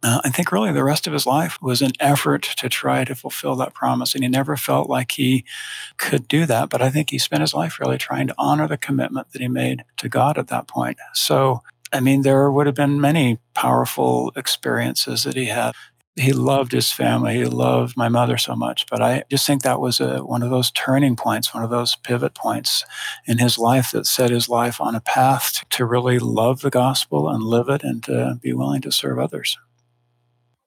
uh, 0.02 0.22
I 0.24 0.30
think 0.30 0.52
really 0.52 0.72
the 0.72 0.84
rest 0.84 1.08
of 1.08 1.14
his 1.14 1.26
life 1.26 1.58
was 1.62 1.82
an 1.82 1.92
effort 2.00 2.44
to 2.44 2.70
try 2.70 3.04
to 3.04 3.16
fulfill 3.16 3.56
that 3.58 3.74
promise. 3.74 4.16
And 4.16 4.24
he 4.24 4.30
never 4.30 4.56
felt 4.56 4.90
like 4.90 5.12
he 5.12 5.44
could 5.98 6.28
do 6.28 6.46
that. 6.46 6.70
But 6.70 6.82
I 6.82 6.90
think 6.90 7.10
he 7.10 7.18
spent 7.18 7.42
his 7.42 7.54
life 7.54 7.80
really 7.80 7.98
trying 7.98 8.28
to 8.28 8.36
honor 8.38 8.68
the 8.68 8.78
commitment 8.78 9.32
that 9.32 9.42
he 9.42 9.50
made 9.50 9.84
to 9.98 10.08
God 10.08 10.38
at 10.38 10.48
that 10.48 10.68
point. 10.68 10.98
So, 11.14 11.62
I 11.92 12.00
mean, 12.00 12.22
there 12.22 12.50
would 12.50 12.66
have 12.66 12.76
been 12.76 13.02
many 13.02 13.40
powerful 13.56 14.32
experiences 14.36 15.24
that 15.24 15.36
he 15.36 15.46
had. 15.46 15.74
He 16.20 16.34
loved 16.34 16.72
his 16.72 16.92
family. 16.92 17.36
He 17.36 17.46
loved 17.46 17.96
my 17.96 18.10
mother 18.10 18.38
so 18.38 18.56
much. 18.56 18.86
But 18.90 19.02
I 19.02 19.24
just 19.30 19.48
think 19.48 19.62
that 19.62 19.80
was 19.80 20.00
a, 20.00 20.20
one 20.20 20.44
of 20.44 20.50
those 20.50 20.72
turning 20.72 21.16
points, 21.16 21.54
one 21.54 21.64
of 21.64 21.70
those 21.70 21.96
pivot 21.96 22.36
points 22.36 22.84
in 23.26 23.38
his 23.38 23.58
life 23.58 23.92
that 23.92 24.06
set 24.06 24.30
his 24.30 24.50
life 24.50 24.82
on 24.82 24.96
a 24.96 25.02
path 25.02 25.64
to 25.70 25.86
really 25.86 26.20
love 26.20 26.62
the 26.62 26.70
gospel 26.70 27.30
and 27.30 27.44
live 27.44 27.70
it 27.70 27.84
and 27.84 28.04
to 28.04 28.38
be 28.42 28.54
willing 28.54 28.82
to 28.82 28.92
serve 28.92 29.20
others. 29.20 29.58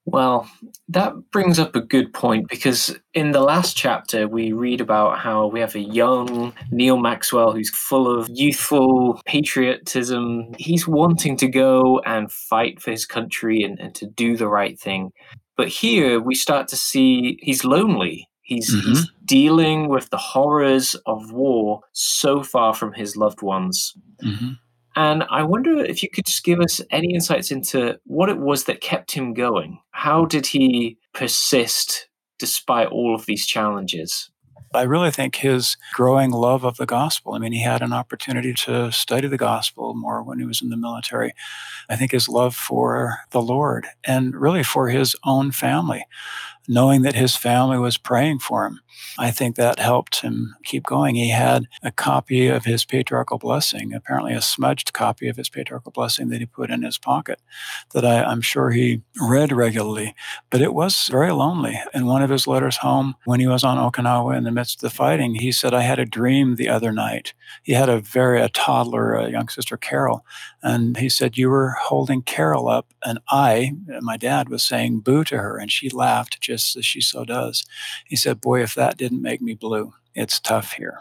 Well, 0.05 0.51
that 0.88 1.31
brings 1.31 1.61
up 1.61 1.77
a 1.77 1.81
good 1.81 2.12
point 2.12 2.49
because 2.49 2.99
in 3.15 3.31
the 3.31 3.41
last 3.41 3.77
chapter, 3.77 4.27
we 4.27 4.53
read 4.53 4.81
about 4.81 5.21
how 5.21 5.47
we 5.47 5.61
have 5.61 5.77
a 5.77 5.81
young 5.81 6.53
Neal 6.73 6.99
Maxwell 6.99 7.53
who's 7.53 7.71
full 7.71 8.12
of 8.12 8.29
youthful 8.29 9.21
patriotism. 9.27 10.55
He's 10.59 10.88
wanting 10.88 11.37
to 11.37 11.47
go 11.47 12.01
and 12.01 12.33
fight 12.33 12.83
for 12.83 12.91
his 12.91 13.07
country 13.07 13.62
and, 13.62 13.79
and 13.79 13.95
to 13.95 14.07
do 14.07 14.37
the 14.37 14.49
right 14.49 14.79
thing. 14.79 15.12
But 15.57 15.69
here 15.69 16.21
we 16.21 16.35
start 16.35 16.69
to 16.69 16.77
see 16.77 17.38
he's 17.43 17.65
lonely. 17.65 18.29
He's, 18.43 18.75
mm-hmm. 18.75 18.88
he's 18.88 19.11
dealing 19.25 19.88
with 19.88 20.11
the 20.11 20.17
horrors 20.17 20.95
of 21.07 21.33
war 21.33 21.81
so 21.93 22.43
far 22.43 22.75
from 22.75 22.93
his 22.93 23.17
loved 23.17 23.43
ones. 23.43 23.95
Mm-hmm. 24.23 24.53
And 24.95 25.25
I 25.31 25.43
wonder 25.43 25.79
if 25.79 26.03
you 26.03 26.11
could 26.11 26.27
just 26.27 26.45
give 26.45 26.61
us 26.61 26.81
any 26.91 27.15
insights 27.15 27.51
into 27.51 27.99
what 28.05 28.29
it 28.29 28.38
was 28.38 28.65
that 28.65 28.81
kept 28.81 29.12
him 29.12 29.33
going. 29.33 29.79
How 29.93 30.27
did 30.27 30.47
he 30.47 30.99
persist 31.15 32.09
despite 32.38 32.88
all 32.88 33.15
of 33.15 33.27
these 33.27 33.47
challenges? 33.47 34.31
I 34.74 34.82
really 34.82 35.11
think 35.11 35.37
his 35.37 35.76
growing 35.92 36.30
love 36.30 36.64
of 36.64 36.76
the 36.76 36.87
gospel. 36.87 37.35
I 37.35 37.38
mean, 37.38 37.52
he 37.52 37.62
had 37.62 37.82
an 37.82 37.92
opportunity 37.92 38.54
to 38.54 38.90
study 38.90 39.28
the 39.28 39.37
gospel 39.37 39.94
more 39.94 40.22
when 40.22 40.38
he 40.38 40.44
was 40.44 40.62
in 40.62 40.70
the 40.70 40.76
military. 40.76 41.35
I 41.88 41.96
think 41.96 42.12
his 42.12 42.28
love 42.28 42.54
for 42.54 43.18
the 43.30 43.42
Lord 43.42 43.87
and 44.04 44.35
really 44.35 44.62
for 44.62 44.88
his 44.88 45.14
own 45.24 45.52
family 45.52 46.04
knowing 46.68 47.03
that 47.03 47.14
his 47.14 47.37
family 47.37 47.79
was 47.79 47.98
praying 47.98 48.38
for 48.38 48.66
him. 48.66 48.81
I 49.18 49.31
think 49.31 49.57
that 49.57 49.79
helped 49.79 50.20
him 50.20 50.55
keep 50.64 50.85
going. 50.85 51.14
He 51.14 51.31
had 51.31 51.66
a 51.83 51.90
copy 51.90 52.48
of 52.48 52.64
his 52.64 52.85
patriarchal 52.85 53.38
blessing, 53.38 53.92
apparently 53.92 54.33
a 54.33 54.40
smudged 54.40 54.92
copy 54.92 55.29
of 55.29 55.37
his 55.37 55.48
patriarchal 55.48 55.92
blessing 55.92 56.29
that 56.29 56.40
he 56.40 56.46
put 56.46 56.70
in 56.70 56.83
his 56.83 56.98
pocket 56.98 57.40
that 57.92 58.05
I, 58.05 58.31
am 58.31 58.40
sure 58.40 58.70
he 58.70 59.03
read 59.20 59.53
regularly. 59.53 60.14
But 60.51 60.62
it 60.62 60.75
was 60.75 61.09
very 61.09 61.33
lonely. 61.33 61.81
In 61.92 62.07
one 62.07 62.22
of 62.22 62.31
his 62.31 62.46
letters 62.46 62.79
home, 62.79 63.16
when 63.25 63.40
he 63.40 63.46
was 63.46 63.64
on 63.64 63.79
Okinawa 63.79 64.37
in 64.37 64.44
the 64.44 64.51
midst 64.51 64.77
of 64.83 64.90
the 64.90 64.96
fighting, 64.96 65.37
he 65.37 65.53
said, 65.53 65.75
I 65.75 65.83
had 65.83 65.98
a 65.98 66.07
dream 66.07 66.57
the 66.57 66.68
other 66.68 66.92
night. 66.92 67.35
He 67.62 67.72
had 67.72 67.88
a 67.88 68.01
very, 68.01 68.40
a 68.40 68.48
toddler, 68.48 69.14
a 69.14 69.31
young 69.31 69.48
sister, 69.48 69.77
Carol. 69.77 70.25
And 70.62 70.96
he 70.96 71.09
said, 71.09 71.37
You 71.37 71.51
were 71.51 71.77
holding 71.81 72.22
Carol 72.22 72.68
up, 72.68 72.92
and 73.05 73.18
I, 73.31 73.72
my 74.01 74.16
dad, 74.16 74.48
was 74.48 74.62
saying 74.62 75.01
boo 75.01 75.25
to 75.25 75.38
her, 75.38 75.59
and 75.59 75.70
she 75.70 75.90
laughed 75.90 76.40
just 76.40 76.62
as 76.77 76.85
she 76.85 77.01
so 77.01 77.25
does. 77.25 77.64
He 78.07 78.16
said, 78.16 78.40
Boy, 78.40 78.62
if 78.62 78.75
that 78.75 78.96
didn't 78.96 79.22
make 79.22 79.40
me 79.40 79.55
blue, 79.55 79.94
it's 80.14 80.40
tough 80.40 80.72
here. 80.72 81.01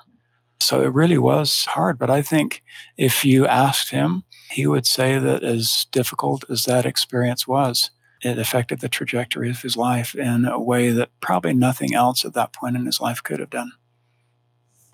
So 0.59 0.81
it 0.81 0.93
really 0.93 1.17
was 1.17 1.65
hard. 1.65 1.97
But 1.97 2.09
I 2.09 2.21
think 2.21 2.61
if 2.97 3.25
you 3.25 3.47
asked 3.47 3.89
him, 3.89 4.23
he 4.51 4.67
would 4.67 4.85
say 4.85 5.17
that 5.17 5.43
as 5.43 5.87
difficult 5.91 6.43
as 6.49 6.65
that 6.65 6.85
experience 6.85 7.47
was, 7.47 7.89
it 8.21 8.37
affected 8.37 8.79
the 8.79 8.89
trajectory 8.89 9.49
of 9.49 9.61
his 9.61 9.75
life 9.75 10.13
in 10.13 10.45
a 10.45 10.59
way 10.59 10.91
that 10.91 11.09
probably 11.19 11.53
nothing 11.53 11.95
else 11.95 12.23
at 12.23 12.33
that 12.33 12.53
point 12.53 12.75
in 12.75 12.85
his 12.85 13.01
life 13.01 13.23
could 13.23 13.39
have 13.39 13.49
done. 13.49 13.71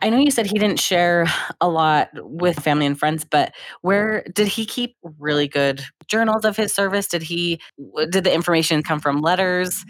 I 0.01 0.09
know 0.09 0.17
you 0.17 0.29
said 0.31 0.45
he 0.45 0.59
didn't 0.59 0.79
share 0.79 1.25
a 1.59 1.67
lot 1.67 2.09
with 2.13 2.59
family 2.59 2.85
and 2.85 2.97
friends, 2.97 3.25
but 3.25 3.53
where 3.81 4.23
did 4.33 4.47
he 4.47 4.65
keep 4.65 4.95
really 5.17 5.47
good 5.47 5.83
journals 6.07 6.45
of 6.45 6.55
his 6.55 6.73
service? 6.73 7.07
Did 7.07 7.23
he 7.23 7.59
did 8.09 8.23
the 8.23 8.33
information 8.33 8.83
come 8.83 8.99
from 8.99 9.21
letters? 9.21 9.83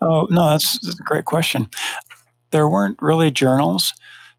Oh, 0.00 0.26
no, 0.30 0.50
that's, 0.50 0.78
that's 0.80 1.00
a 1.00 1.02
great 1.02 1.24
question. 1.24 1.68
There 2.50 2.68
weren't 2.68 3.00
really 3.02 3.30
journals. 3.30 3.92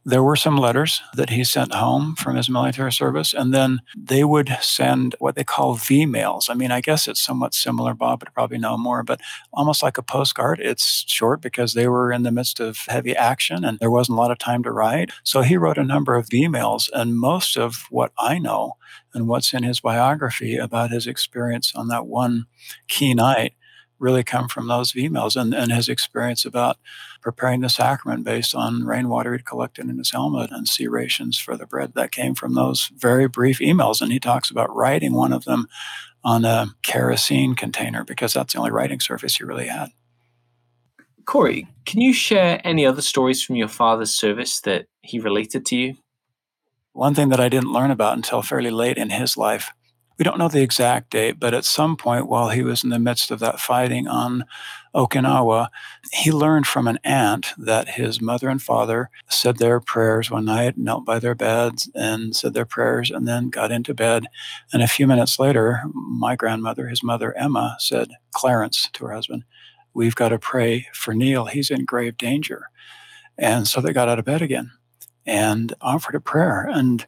There 0.06 0.24
were 0.24 0.36
some 0.36 0.58
letters 0.58 1.02
that 1.16 1.30
he 1.30 1.46
sent 1.46 1.74
home 1.74 2.16
from 2.16 2.36
his 2.36 2.50
military 2.50 2.92
service, 2.92 3.34
and 3.34 3.54
then 3.54 3.80
they 3.96 4.26
would 4.26 4.50
send 4.62 5.16
what 5.20 5.36
they 5.36 5.46
call 5.46 5.76
V 5.76 6.06
mails. 6.06 6.50
I 6.50 6.56
mean, 6.56 6.72
I 6.72 6.82
guess 6.82 7.08
it's 7.08 7.22
somewhat 7.22 7.54
similar, 7.54 7.94
Bob 7.94 8.22
would 8.22 8.34
probably 8.34 8.58
know 8.58 8.78
more, 8.78 9.04
but 9.04 9.22
almost 9.54 9.82
like 9.82 9.98
a 9.98 10.04
postcard. 10.04 10.60
It's 10.60 11.06
short 11.08 11.42
because 11.42 11.74
they 11.74 11.88
were 11.88 12.12
in 12.12 12.24
the 12.24 12.32
midst 12.32 12.60
of 12.60 12.80
heavy 12.88 13.16
action 13.16 13.64
and 13.64 13.80
there 13.80 13.92
wasn't 13.92 14.18
a 14.18 14.22
lot 14.22 14.32
of 14.32 14.40
time 14.40 14.62
to 14.64 14.72
write. 14.72 15.12
So 15.24 15.42
he 15.42 15.56
wrote 15.56 15.78
a 15.78 15.84
number 15.86 16.16
of 16.16 16.28
V 16.30 16.50
mails, 16.50 16.90
and 16.94 17.18
most 17.18 17.56
of 17.56 17.86
what 17.90 18.12
I 18.18 18.40
know 18.40 18.74
and 19.14 19.30
what's 19.30 19.54
in 19.54 19.64
his 19.64 19.80
biography 19.80 20.58
about 20.58 20.92
his 20.92 21.08
experience 21.08 21.72
on 21.76 21.88
that 21.88 22.08
one 22.08 22.48
key 22.90 23.14
night 23.14 23.54
really 24.00 24.24
come 24.24 24.50
from 24.50 24.68
those 24.68 24.92
V 24.92 25.08
mails 25.08 25.36
and, 25.38 25.54
and 25.54 25.72
his 25.72 25.88
experience 25.88 26.44
about 26.44 26.78
preparing 27.24 27.62
the 27.62 27.70
sacrament 27.70 28.24
based 28.24 28.54
on 28.54 28.86
rainwater 28.86 29.32
he'd 29.32 29.46
collected 29.46 29.90
in 29.90 29.98
his 29.98 30.12
helmet 30.12 30.52
and 30.52 30.68
C 30.68 30.88
rations 30.88 31.40
for 31.40 31.58
the 31.58 31.66
bread 31.66 31.94
that 31.96 32.12
came 32.12 32.36
from 32.36 32.54
those 32.54 32.92
very 32.96 33.28
brief 33.28 33.60
V 33.60 33.74
mails. 33.74 34.02
And 34.02 34.12
he 34.12 34.20
talks 34.20 34.52
about 34.52 34.76
writing 34.76 35.14
one 35.14 35.34
of 35.34 35.46
them 35.46 35.68
on 36.24 36.46
a 36.46 36.76
kerosene 36.84 37.56
container 37.56 38.04
because 38.04 38.34
that's 38.34 38.54
the 38.54 38.60
only 38.60 38.72
writing 38.72 39.00
surface 39.00 39.38
he 39.38 39.44
really 39.44 39.68
had. 39.68 39.90
Corey, 41.26 41.68
can 41.86 42.02
you 42.02 42.14
share 42.14 42.60
any 42.66 42.86
other 42.86 43.02
stories 43.02 43.42
from 43.42 43.56
your 43.56 43.70
father's 43.70 44.12
service 44.12 44.60
that 44.62 44.86
he 45.02 45.20
related 45.20 45.66
to 45.68 45.78
you? 45.78 45.96
One 46.92 47.16
thing 47.16 47.30
that 47.30 47.40
I 47.40 47.50
didn't 47.50 47.72
learn 47.72 47.92
about 47.92 48.18
until 48.18 48.42
fairly 48.42 48.70
late 48.70 48.98
in 48.98 49.10
his 49.10 49.38
life 49.38 49.72
we 50.24 50.30
don't 50.30 50.40
know 50.40 50.48
the 50.48 50.62
exact 50.62 51.10
date, 51.10 51.38
but 51.38 51.54
at 51.54 51.66
some 51.66 51.98
point 51.98 52.30
while 52.30 52.48
he 52.48 52.64
was 52.64 52.82
in 52.82 52.92
the 52.92 52.98
midst 52.98 53.30
of 53.30 53.40
that 53.40 53.60
fighting 53.60 54.08
on 54.08 54.46
Okinawa, 54.96 55.68
he 56.14 56.32
learned 56.32 56.66
from 56.66 56.88
an 56.88 56.98
aunt 57.04 57.48
that 57.58 57.90
his 57.90 58.22
mother 58.22 58.48
and 58.48 58.62
father 58.62 59.10
said 59.28 59.58
their 59.58 59.82
prayers 59.82 60.32
one 60.32 60.46
night, 60.46 60.78
knelt 60.78 61.04
by 61.04 61.20
their 61.20 61.36
beds 61.36 61.90
and 61.94 62.34
said 62.34 62.54
their 62.54 62.64
prayers, 62.64 63.12
and 63.12 63.28
then 63.28 63.50
got 63.50 63.70
into 63.70 63.94
bed. 63.94 64.28
And 64.72 64.82
a 64.82 64.88
few 64.88 65.08
minutes 65.08 65.40
later, 65.40 65.82
my 65.94 66.38
grandmother, 66.38 66.88
his 66.88 67.04
mother 67.04 67.38
Emma, 67.38 67.76
said, 67.80 68.08
Clarence 68.32 68.88
to 68.94 69.06
her 69.08 69.14
husband, 69.14 69.44
We've 69.94 70.16
got 70.16 70.30
to 70.30 70.40
pray 70.40 70.88
for 70.94 71.14
Neal. 71.14 71.48
He's 71.48 71.70
in 71.70 71.84
grave 71.84 72.16
danger. 72.16 72.70
And 73.38 73.68
so 73.68 73.82
they 73.82 73.92
got 73.92 74.08
out 74.08 74.20
of 74.20 74.26
bed 74.26 74.42
again 74.42 74.72
and 75.26 75.74
offered 75.82 76.16
a 76.16 76.22
prayer. 76.22 76.66
And 76.72 77.06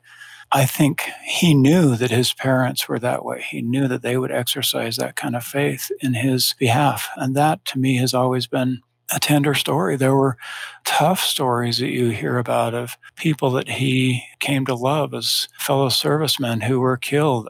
I 0.52 0.66
think 0.66 1.10
he 1.26 1.54
knew 1.54 1.96
that 1.96 2.12
his 2.12 2.34
parents 2.34 2.88
were 2.88 3.00
that 3.00 3.26
way. 3.26 3.46
He 3.50 3.62
knew 3.62 3.88
that 3.88 4.02
they 4.04 4.18
would 4.18 4.32
exercise 4.32 4.96
that 4.98 5.16
kind 5.16 5.36
of 5.36 5.44
faith 5.44 5.92
in 6.02 6.14
his 6.14 6.56
behalf. 6.60 7.10
And 7.18 7.36
that 7.36 7.66
to 7.66 7.80
me 7.80 7.98
has 7.98 8.14
always 8.14 8.48
been 8.48 8.82
a 9.14 9.20
tender 9.20 9.54
story. 9.54 9.98
There 9.98 10.16
were 10.16 10.38
tough 10.86 11.20
stories 11.20 11.78
that 11.80 11.90
you 11.90 12.10
hear 12.10 12.38
about 12.38 12.74
of 12.74 12.98
people 13.16 13.52
that 13.52 13.70
he 13.70 14.24
came 14.40 14.66
to 14.66 14.76
love 14.76 15.14
as 15.14 15.48
fellow 15.60 15.90
servicemen 15.90 16.62
who 16.62 16.80
were 16.80 16.98
killed 16.98 17.50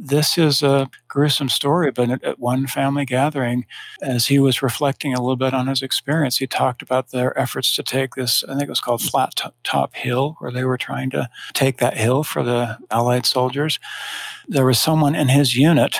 this 0.00 0.38
is 0.38 0.62
a 0.62 0.88
gruesome 1.08 1.48
story, 1.48 1.90
but 1.90 2.22
at 2.22 2.38
one 2.38 2.66
family 2.66 3.04
gathering, 3.04 3.66
as 4.00 4.26
he 4.26 4.38
was 4.38 4.62
reflecting 4.62 5.12
a 5.12 5.20
little 5.20 5.36
bit 5.36 5.54
on 5.54 5.66
his 5.66 5.82
experience, 5.82 6.38
he 6.38 6.46
talked 6.46 6.82
about 6.82 7.10
their 7.10 7.38
efforts 7.38 7.74
to 7.76 7.82
take 7.82 8.14
this, 8.14 8.44
I 8.44 8.52
think 8.52 8.64
it 8.64 8.68
was 8.68 8.80
called 8.80 9.02
Flat 9.02 9.34
Top 9.64 9.94
Hill, 9.94 10.36
where 10.38 10.52
they 10.52 10.64
were 10.64 10.78
trying 10.78 11.10
to 11.10 11.28
take 11.52 11.78
that 11.78 11.96
hill 11.96 12.22
for 12.22 12.42
the 12.42 12.78
Allied 12.90 13.26
soldiers. 13.26 13.78
There 14.46 14.66
was 14.66 14.78
someone 14.78 15.14
in 15.14 15.28
his 15.28 15.56
unit 15.56 15.98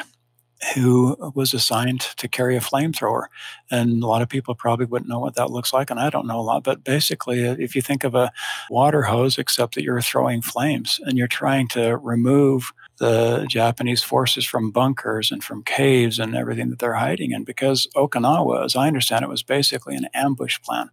who 0.75 1.17
was 1.35 1.55
assigned 1.55 2.01
to 2.01 2.29
carry 2.29 2.57
a 2.57 2.61
flamethrower. 2.61 3.27
And 3.71 4.03
a 4.03 4.07
lot 4.07 4.23
of 4.23 4.29
people 4.29 4.55
probably 4.55 4.87
wouldn't 4.87 5.09
know 5.09 5.21
what 5.21 5.37
that 5.37 5.51
looks 5.51 5.73
like. 5.73 5.89
And 5.89 6.01
I 6.01 6.11
don't 6.11 6.27
know 6.27 6.41
a 6.41 6.43
lot, 6.43 6.65
but 6.65 6.83
basically, 6.83 7.47
uh, 7.47 7.55
if 7.59 7.77
you 7.77 7.83
think 7.83 8.03
of 8.03 8.15
a 8.15 8.33
water 8.69 9.03
hose, 9.03 9.39
except 9.39 9.75
that 9.77 9.85
you're 9.85 10.03
throwing 10.03 10.43
flames 10.43 10.99
and 11.05 11.17
you're 11.17 11.29
trying 11.29 11.69
to 11.69 11.97
remove 11.97 12.73
the 12.99 13.47
Japanese 13.49 14.03
forces 14.03 14.45
from 14.45 14.71
bunkers 14.71 15.31
and 15.31 15.43
from 15.43 15.63
caves 15.63 16.19
and 16.19 16.35
everything 16.35 16.71
that 16.71 16.79
they're 16.79 16.95
hiding 16.95 17.33
in. 17.33 17.45
Because 17.45 17.87
Okinawa, 17.95 18.65
as 18.65 18.77
I 18.77 18.87
understand 18.87 19.25
it, 19.25 19.29
was 19.29 19.43
basically 19.43 19.97
an 19.97 20.09
ambush 20.15 20.61
plan. 20.63 20.91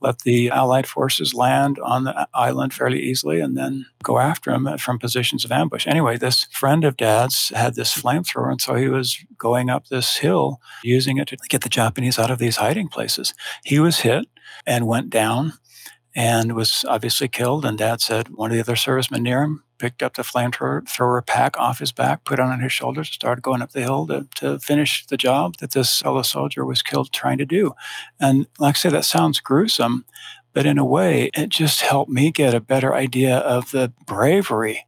Let 0.00 0.20
the 0.20 0.50
Allied 0.50 0.86
forces 0.86 1.32
land 1.32 1.78
on 1.78 2.04
the 2.04 2.28
island 2.34 2.74
fairly 2.74 3.00
easily 3.00 3.38
and 3.38 3.56
then 3.56 3.86
go 4.02 4.18
after 4.18 4.50
them 4.50 4.76
from 4.78 4.98
positions 4.98 5.44
of 5.44 5.52
ambush. 5.52 5.86
Anyway, 5.86 6.16
this 6.16 6.44
friend 6.50 6.84
of 6.84 6.96
Dad's 6.96 7.50
had 7.50 7.76
this 7.76 7.96
flamethrower, 7.96 8.50
and 8.50 8.60
so 8.60 8.74
he 8.74 8.88
was 8.88 9.16
going 9.38 9.70
up 9.70 9.86
this 9.86 10.16
hill 10.16 10.60
using 10.82 11.18
it 11.18 11.28
to 11.28 11.36
get 11.48 11.62
the 11.62 11.68
Japanese 11.68 12.18
out 12.18 12.32
of 12.32 12.40
these 12.40 12.56
hiding 12.56 12.88
places. 12.88 13.32
He 13.64 13.78
was 13.78 14.00
hit 14.00 14.26
and 14.66 14.88
went 14.88 15.10
down 15.10 15.52
and 16.14 16.54
was 16.54 16.84
obviously 16.88 17.28
killed. 17.28 17.64
And 17.64 17.78
dad 17.78 18.00
said 18.00 18.28
one 18.28 18.50
of 18.50 18.56
the 18.56 18.62
other 18.62 18.76
servicemen 18.76 19.22
near 19.22 19.42
him 19.42 19.62
picked 19.82 20.00
up 20.00 20.14
the 20.14 20.22
flamethrower 20.22 21.26
pack 21.26 21.58
off 21.58 21.80
his 21.80 21.90
back, 21.90 22.22
put 22.22 22.38
it 22.38 22.42
on 22.42 22.60
his 22.60 22.72
shoulders, 22.72 23.08
started 23.08 23.42
going 23.42 23.60
up 23.60 23.72
the 23.72 23.80
hill 23.80 24.06
to, 24.06 24.28
to 24.36 24.60
finish 24.60 25.04
the 25.06 25.16
job 25.16 25.56
that 25.56 25.72
this 25.72 25.98
fellow 26.00 26.22
soldier 26.22 26.64
was 26.64 26.82
killed 26.82 27.10
trying 27.10 27.36
to 27.38 27.44
do. 27.44 27.74
And 28.20 28.46
like 28.60 28.76
I 28.76 28.78
say, 28.78 28.90
that 28.90 29.04
sounds 29.04 29.40
gruesome, 29.40 30.04
but 30.52 30.66
in 30.66 30.78
a 30.78 30.84
way, 30.84 31.30
it 31.34 31.48
just 31.48 31.80
helped 31.80 32.12
me 32.12 32.30
get 32.30 32.54
a 32.54 32.60
better 32.60 32.94
idea 32.94 33.38
of 33.38 33.72
the 33.72 33.92
bravery 34.06 34.86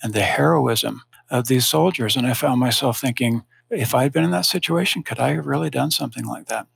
and 0.00 0.12
the 0.12 0.22
heroism 0.22 1.02
of 1.28 1.48
these 1.48 1.66
soldiers. 1.66 2.14
And 2.14 2.24
I 2.24 2.32
found 2.32 2.60
myself 2.60 3.00
thinking, 3.00 3.42
if 3.68 3.96
I'd 3.96 4.12
been 4.12 4.22
in 4.22 4.30
that 4.30 4.46
situation, 4.46 5.02
could 5.02 5.18
I 5.18 5.34
have 5.34 5.46
really 5.46 5.70
done 5.70 5.90
something 5.90 6.24
like 6.24 6.46
that? 6.46 6.68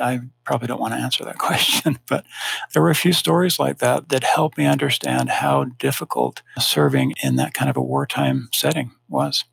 I 0.00 0.20
probably 0.44 0.68
don't 0.68 0.80
want 0.80 0.94
to 0.94 1.00
answer 1.00 1.24
that 1.24 1.38
question, 1.38 1.98
but 2.06 2.24
there 2.72 2.82
were 2.82 2.90
a 2.90 2.94
few 2.94 3.12
stories 3.12 3.58
like 3.58 3.78
that 3.78 4.08
that 4.08 4.24
helped 4.24 4.58
me 4.58 4.66
understand 4.66 5.28
how 5.28 5.64
difficult 5.64 6.42
serving 6.58 7.14
in 7.22 7.36
that 7.36 7.54
kind 7.54 7.70
of 7.70 7.76
a 7.76 7.82
wartime 7.82 8.48
setting 8.52 8.92
was. 9.08 9.44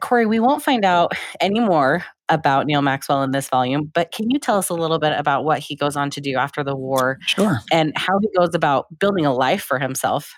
Corey, 0.00 0.26
we 0.26 0.40
won't 0.40 0.62
find 0.62 0.84
out 0.84 1.12
any 1.40 1.60
more 1.60 2.04
about 2.28 2.66
Neal 2.66 2.82
Maxwell 2.82 3.22
in 3.22 3.30
this 3.30 3.48
volume, 3.48 3.90
but 3.94 4.12
can 4.12 4.30
you 4.30 4.38
tell 4.38 4.58
us 4.58 4.68
a 4.68 4.74
little 4.74 4.98
bit 4.98 5.18
about 5.18 5.44
what 5.44 5.60
he 5.60 5.74
goes 5.74 5.96
on 5.96 6.10
to 6.10 6.20
do 6.20 6.36
after 6.36 6.62
the 6.62 6.76
war? 6.76 7.18
Sure. 7.26 7.60
And 7.72 7.92
how 7.96 8.18
he 8.20 8.28
goes 8.36 8.54
about 8.54 8.86
building 8.98 9.24
a 9.24 9.32
life 9.32 9.62
for 9.62 9.78
himself? 9.78 10.34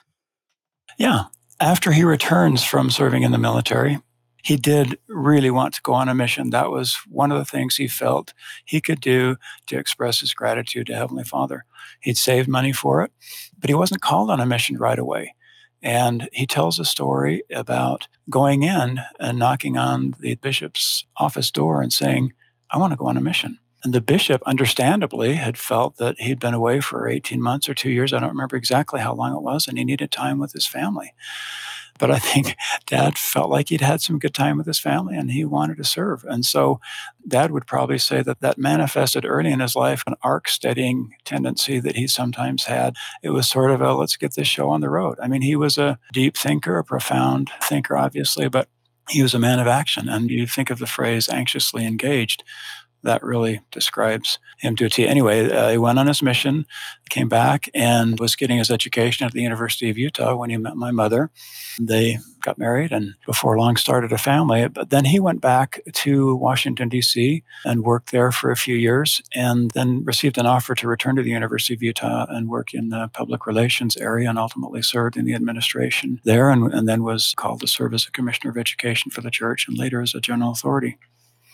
Yeah. 0.99 1.25
After 1.61 1.91
he 1.91 2.05
returns 2.05 2.63
from 2.63 2.91
serving 2.91 3.25
in 3.25 3.33
the 3.33 3.39
military, 3.39 3.99
he 4.43 4.57
did 4.57 4.99
really 5.09 5.51
want 5.51 5.75
to 5.75 5.83
go 5.83 5.93
on 5.93 6.09
a 6.09 6.15
mission. 6.15 6.51
That 6.51 6.71
was 6.71 6.97
one 7.09 7.33
of 7.33 7.39
the 7.39 7.45
things 7.45 7.77
he 7.77 7.89
felt 7.89 8.35
he 8.65 8.81
could 8.81 9.01
do 9.01 9.37
to 9.67 9.79
express 9.79 10.21
his 10.21 10.35
gratitude 10.35 10.87
to 10.87 10.95
Heavenly 10.95 11.25
Father. 11.25 11.65
He'd 12.01 12.17
saved 12.17 12.49
money 12.49 12.73
for 12.73 13.03
it, 13.03 13.13
but 13.59 13.71
he 13.71 13.75
wasn't 13.75 14.03
called 14.03 14.31
on 14.31 14.41
a 14.41 14.47
mission 14.47 14.79
right 14.79 14.99
away. 14.99 15.35
And 15.83 16.29
he 16.33 16.47
tells 16.47 16.79
a 16.79 16.85
story 16.85 17.43
about 17.53 18.09
going 18.29 18.63
in 18.63 19.01
and 19.21 19.39
knocking 19.39 19.77
on 19.77 20.15
the 20.19 20.35
bishop's 20.37 21.05
office 21.17 21.51
door 21.51 21.83
and 21.83 21.93
saying, 21.93 22.33
I 22.71 22.79
want 22.79 22.93
to 22.93 22.97
go 22.97 23.07
on 23.07 23.17
a 23.17 23.21
mission. 23.21 23.59
And 23.85 23.95
the 23.95 24.01
bishop, 24.01 24.43
understandably, 24.45 25.35
had 25.35 25.57
felt 25.57 25.99
that 25.99 26.21
he'd 26.21 26.41
been 26.41 26.55
away 26.55 26.81
for 26.81 27.09
18 27.09 27.41
months 27.41 27.69
or 27.69 27.75
two 27.75 27.91
years. 27.91 28.13
I 28.13 28.19
don't 28.19 28.31
remember 28.31 28.57
exactly 28.57 29.01
how 29.01 29.15
long 29.15 29.33
it 29.33 29.43
was, 29.43 29.69
and 29.69 29.79
he 29.79 29.85
needed 29.85 30.11
time 30.11 30.41
with 30.41 30.53
his 30.53 30.67
family. 30.67 31.15
But 31.99 32.11
I 32.11 32.19
think 32.19 32.57
dad 32.87 33.19
felt 33.19 33.51
like 33.51 33.69
he'd 33.69 33.81
had 33.81 34.01
some 34.01 34.19
good 34.19 34.35
time 34.35 34.57
with 34.57 34.67
his 34.67 34.79
family 34.79 35.17
and 35.17 35.31
he 35.31 35.45
wanted 35.45 35.77
to 35.79 35.85
serve. 35.85 36.25
And 36.25 36.45
so 36.45 36.81
dad 37.27 37.51
would 37.51 37.67
probably 37.67 37.99
say 37.99 38.23
that 38.23 38.41
that 38.41 38.59
manifested 38.59 39.25
early 39.25 39.53
in 39.53 39.61
his 39.61 39.77
life 39.77 40.03
an 40.07 40.15
ark 40.23 40.49
steadying 40.49 41.15
tendency 41.25 41.81
that 41.81 41.97
he 41.97 42.07
sometimes 42.07 42.65
had. 42.65 42.95
It 43.23 43.31
was 43.31 43.49
sort 43.49 43.71
of 43.71 43.81
a 43.81 43.95
let's 43.95 44.17
get 44.17 44.35
this 44.35 44.49
show 44.49 44.69
on 44.71 44.81
the 44.81 44.91
road. 44.91 45.19
I 45.23 45.29
mean, 45.29 45.43
he 45.43 45.57
was 45.57 45.79
a 45.79 45.99
deep 46.13 46.37
thinker, 46.37 46.79
a 46.79 46.85
profound 46.85 47.51
thinker, 47.63 47.97
obviously, 47.97 48.49
but 48.49 48.69
he 49.09 49.23
was 49.23 49.35
a 49.35 49.39
man 49.39 49.59
of 49.59 49.67
action. 49.67 50.09
And 50.09 50.31
you 50.31 50.47
think 50.47 50.71
of 50.71 50.79
the 50.79 50.87
phrase 50.87 51.29
anxiously 51.29 51.87
engaged 51.87 52.45
that 53.03 53.23
really 53.23 53.61
describes 53.71 54.39
him 54.59 54.77
to 54.77 54.87
a 54.87 54.91
T. 54.91 55.07
Anyway, 55.07 55.51
uh, 55.51 55.71
he 55.71 55.79
went 55.79 55.99
on 55.99 56.07
his 56.07 56.23
mission, 56.23 56.67
came 57.11 57.29
back, 57.29 57.69
and 57.75 58.19
was 58.19 58.37
getting 58.37 58.59
his 58.59 58.71
education 58.71 59.27
at 59.27 59.33
the 59.33 59.43
University 59.43 59.89
of 59.89 59.99
Utah 59.99 60.35
when 60.35 60.51
he 60.51 60.57
met 60.57 60.77
my 60.77 60.91
mother. 60.91 61.31
They 61.81 62.19
got 62.41 62.59
married 62.59 62.93
and 62.93 63.15
before 63.27 63.59
long 63.59 63.77
started 63.77 64.13
a 64.13 64.19
family. 64.19 64.69
But 64.69 64.91
then 64.91 65.05
he 65.05 65.21
went 65.21 65.41
back 65.41 65.81
to 65.93 66.37
Washington, 66.37 66.89
D.C. 66.89 67.43
and 67.65 67.83
worked 67.83 68.13
there 68.13 68.33
for 68.33 68.51
a 68.51 68.57
few 68.57 68.77
years 68.77 69.21
and 69.35 69.71
then 69.73 70.05
received 70.05 70.39
an 70.39 70.47
offer 70.47 70.75
to 70.77 70.89
return 70.89 71.17
to 71.17 71.23
the 71.23 71.31
University 71.31 71.75
of 71.75 71.83
Utah 71.83 72.27
and 72.29 72.49
work 72.49 72.75
in 72.75 72.89
the 72.89 73.09
public 73.13 73.47
relations 73.47 73.97
area 73.97 74.29
and 74.29 74.39
ultimately 74.39 74.83
served 74.83 75.17
in 75.17 75.25
the 75.25 75.35
administration 75.35 76.21
there 76.25 76.51
and, 76.51 76.73
and 76.73 76.89
then 76.89 77.03
was 77.03 77.35
called 77.37 77.61
to 77.61 77.67
serve 77.67 77.95
as 77.95 78.07
a 78.07 78.13
commissioner 78.13 78.51
of 78.51 78.57
education 78.57 79.11
for 79.11 79.21
the 79.21 79.31
church 79.31 79.67
and 79.69 79.77
later 79.77 80.01
as 80.01 80.15
a 80.15 80.21
general 80.21 80.53
authority. 80.53 80.97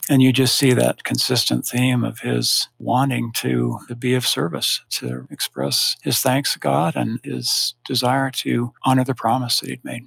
And 0.09 0.21
you 0.21 0.33
just 0.33 0.57
see 0.57 0.75
that 0.75 1.05
consistent 1.05 1.67
theme 1.67 2.05
of 2.05 2.21
his 2.21 2.69
wanting 2.79 3.33
to, 3.37 3.79
to 3.89 3.97
be 3.97 4.15
of 4.15 4.27
service, 4.27 4.83
to 4.91 5.27
express 5.31 5.97
his 6.03 6.21
thanks 6.21 6.53
to 6.53 6.59
God 6.59 6.95
and 6.95 7.21
his 7.25 7.75
desire 7.87 8.31
to 8.31 8.73
honor 8.85 9.05
the 9.05 9.15
promise 9.15 9.61
that 9.61 9.71
he'd 9.71 9.85
made. 9.85 10.05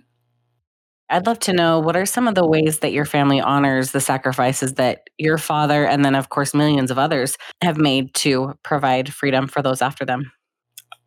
I'd 1.10 1.25
love 1.25 1.39
to 1.39 1.53
know 1.53 1.79
what 1.79 1.95
are 1.95 2.05
some 2.05 2.27
of 2.27 2.36
the 2.36 2.45
ways 2.45 2.79
that 2.79 2.91
your 2.91 3.05
family 3.05 3.39
honors 3.39 3.91
the 3.91 4.01
sacrifices 4.01 4.73
that 4.73 5.10
your 5.17 5.38
father 5.38 5.86
and 5.86 6.03
then, 6.03 6.15
of 6.15 6.29
course, 6.29 6.53
millions 6.53 6.91
of 6.91 6.99
others 6.99 7.38
have 7.63 7.77
made 7.77 8.13
to 8.15 8.53
provide 8.62 9.13
freedom 9.13 9.47
for 9.47 9.62
those 9.62 9.81
after 9.81 10.05
them? 10.05 10.31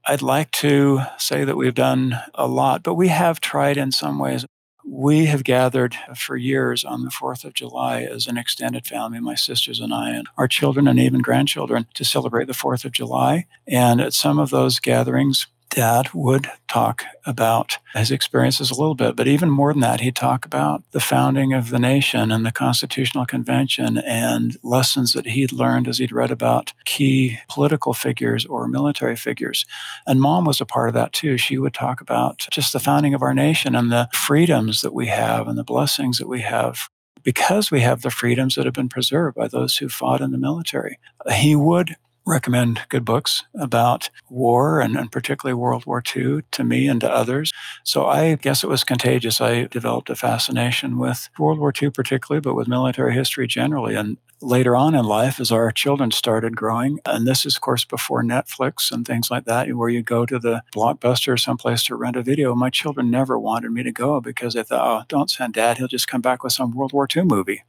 I'd 0.07 0.23
like 0.23 0.51
to 0.53 1.03
say 1.19 1.45
that 1.45 1.57
we've 1.57 1.75
done 1.75 2.19
a 2.35 2.49
lot, 2.49 2.83
but 2.83 2.95
we 2.95 3.09
have 3.09 3.41
tried 3.41 3.77
in 3.77 3.93
some 3.93 4.19
ways. 4.19 4.47
We 4.93 5.27
have 5.27 5.45
gathered 5.45 5.95
for 6.17 6.37
years 6.37 6.85
on 6.85 7.05
the 7.05 7.11
4th 7.11 7.45
of 7.45 7.55
July 7.55 8.03
as 8.03 8.27
an 8.27 8.37
extended 8.37 8.87
family, 8.87 9.21
my 9.21 9.37
sisters 9.37 9.79
and 9.79 9.95
I, 9.95 10.11
and 10.11 10.27
our 10.37 10.49
children 10.49 10.89
and 10.89 10.99
even 10.99 11.23
grandchildren, 11.23 11.87
to 11.95 12.05
celebrate 12.05 12.47
the 12.47 12.55
4th 12.55 12.85
of 12.85 12.91
July. 12.91 13.47
And 13.69 14.01
at 14.01 14.15
some 14.15 14.41
of 14.41 14.51
those 14.51 14.81
gatherings, 14.81 15.47
Dad 15.71 16.09
would 16.13 16.51
talk 16.67 17.05
about 17.25 17.79
his 17.95 18.11
experiences 18.11 18.71
a 18.71 18.75
little 18.75 18.97
bit, 18.97 19.15
but 19.15 19.29
even 19.29 19.49
more 19.49 19.73
than 19.73 19.81
that, 19.81 20.01
he'd 20.01 20.17
talk 20.17 20.45
about 20.45 20.83
the 20.91 21.01
founding 21.01 21.53
of 21.53 21.71
the 21.71 21.79
nation 21.79 22.33
and 22.33 22.45
the 22.45 22.53
Constitutional 22.53 23.25
Convention 23.25 23.99
and 23.99 24.57
lessons 24.65 25.13
that 25.13 25.27
he'd 25.27 25.53
learned 25.53 25.87
as 25.87 25.99
he'd 25.99 26.13
read 26.13 26.33
about 26.33 26.73
key 26.85 27.39
political 27.49 27.95
figures 27.95 28.45
or 28.47 28.67
military 28.67 29.17
figures. 29.17 29.65
And 30.07 30.21
mom 30.21 30.45
was 30.45 30.61
a 30.61 30.67
part 30.67 30.89
of 30.89 30.95
that 30.95 31.13
too. 31.13 31.39
She 31.39 31.57
would 31.57 31.75
talk 31.75 32.01
about 32.01 32.47
just 32.51 32.73
the 32.73 32.81
founding 32.81 33.15
of 33.15 33.23
our 33.23 33.35
nation 33.35 33.77
and 33.77 33.93
the 33.93 34.09
freedoms 34.13 34.83
that 34.83 34.93
we 34.93 35.07
have 35.07 35.47
and 35.47 35.57
the 35.57 35.65
blessings 35.65 36.19
that 36.19 36.29
we 36.29 36.41
have 36.41 36.89
because 37.23 37.71
we 37.71 37.81
have 37.81 38.03
the 38.03 38.11
freedoms 38.11 38.55
that 38.55 38.65
have 38.65 38.75
been 38.75 38.89
preserved 38.89 39.37
by 39.37 39.47
those 39.47 39.77
who 39.77 39.89
fought 39.89 40.21
in 40.21 40.33
the 40.33 40.39
military. 40.39 40.99
He 41.33 41.55
would 41.55 41.97
recommend 42.31 42.81
good 42.89 43.05
books 43.05 43.45
about 43.55 44.11
war 44.29 44.81
and, 44.81 44.97
and, 44.97 45.11
particularly 45.11 45.55
World 45.55 45.87
War 45.87 46.03
II 46.17 46.43
to 46.53 46.65
me 46.65 46.89
and 46.89 47.01
to 47.01 47.11
others. 47.11 47.53
So 47.85 48.07
I 48.07 48.37
guess 48.37 48.63
it 48.63 48.69
was 48.69 48.85
contagious. 48.85 49.41
I 49.41 49.65
developed 49.65 50.09
a 50.11 50.17
fascination 50.17 50.99
with 50.99 51.29
World 51.39 51.59
War 51.59 51.73
II, 51.81 51.91
particularly, 51.91 52.41
but 52.41 52.55
with 52.55 52.69
military 52.69 53.15
history 53.15 53.47
generally. 53.47 53.95
And 53.95 54.17
later 54.43 54.75
on 54.77 54.95
in 54.95 55.05
life 55.05 55.41
as 55.41 55.53
our 55.53 55.71
children 55.71 56.11
started 56.11 56.57
growing. 56.57 56.99
And 57.05 57.27
this 57.27 57.45
is, 57.45 57.57
of 57.57 57.61
course, 57.61 57.85
before 57.85 58.23
Netflix 58.23 58.91
and 58.91 59.07
things 59.07 59.31
like 59.31 59.45
that, 59.45 59.69
where 59.71 59.89
you 59.89 60.03
go 60.03 60.27
to 60.27 60.39
the 60.39 60.63
blockbuster 60.75 61.35
or 61.35 61.37
someplace 61.37 61.83
to 61.85 61.95
rent 61.95 62.17
a 62.17 62.23
video. 62.23 62.55
My 62.55 62.71
children 62.71 63.11
never 63.11 63.39
wanted 63.39 63.71
me 63.73 63.83
to 63.83 63.93
go 63.93 64.21
because 64.21 64.55
they 64.55 64.63
thought, 64.63 65.03
oh, 65.03 65.05
don't 65.09 65.31
send 65.31 65.55
dad. 65.55 65.79
He'll 65.79 65.89
just 65.89 66.09
come 66.09 66.21
back 66.21 66.43
with 66.43 66.53
some 66.53 66.73
World 66.73 66.93
War 66.93 67.07
II 67.15 67.25
movie. 67.25 67.63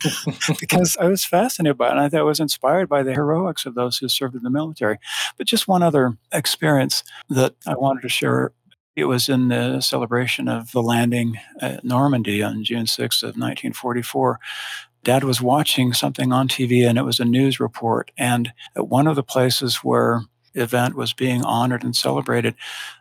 because 0.60 0.96
I 0.98 1.06
was 1.06 1.24
fascinated 1.24 1.76
by 1.76 1.88
it. 1.88 1.90
And 1.92 2.00
I 2.00 2.08
thought 2.08 2.20
I 2.20 2.24
was 2.24 2.40
inspired 2.40 2.88
by 2.88 3.02
the 3.02 3.12
heroics 3.12 3.66
of 3.66 3.74
those 3.74 3.98
who 3.98 4.08
served 4.08 4.34
in 4.34 4.42
the 4.42 4.50
military. 4.50 4.98
But 5.36 5.46
just 5.46 5.68
one 5.68 5.82
other 5.82 6.16
experience 6.32 7.04
that 7.28 7.54
I 7.66 7.74
wanted 7.74 8.02
to 8.02 8.08
share 8.08 8.52
it 8.96 9.04
was 9.04 9.28
in 9.28 9.48
the 9.48 9.80
celebration 9.80 10.48
of 10.48 10.72
the 10.72 10.82
landing 10.82 11.38
at 11.60 11.84
Normandy 11.84 12.42
on 12.42 12.64
June 12.64 12.86
6th 12.86 13.22
of 13.22 13.36
1944 13.36 14.40
dad 15.04 15.24
was 15.24 15.40
watching 15.40 15.92
something 15.92 16.32
on 16.32 16.48
TV 16.48 16.88
and 16.88 16.98
it 16.98 17.02
was 17.02 17.20
a 17.20 17.24
news 17.24 17.60
report. 17.60 18.10
And 18.18 18.52
at 18.76 18.88
one 18.88 19.06
of 19.06 19.16
the 19.16 19.22
places 19.22 19.76
where 19.76 20.22
event 20.54 20.94
was 20.94 21.12
being 21.12 21.42
honored 21.44 21.84
and 21.84 21.94
celebrated, 21.94 22.54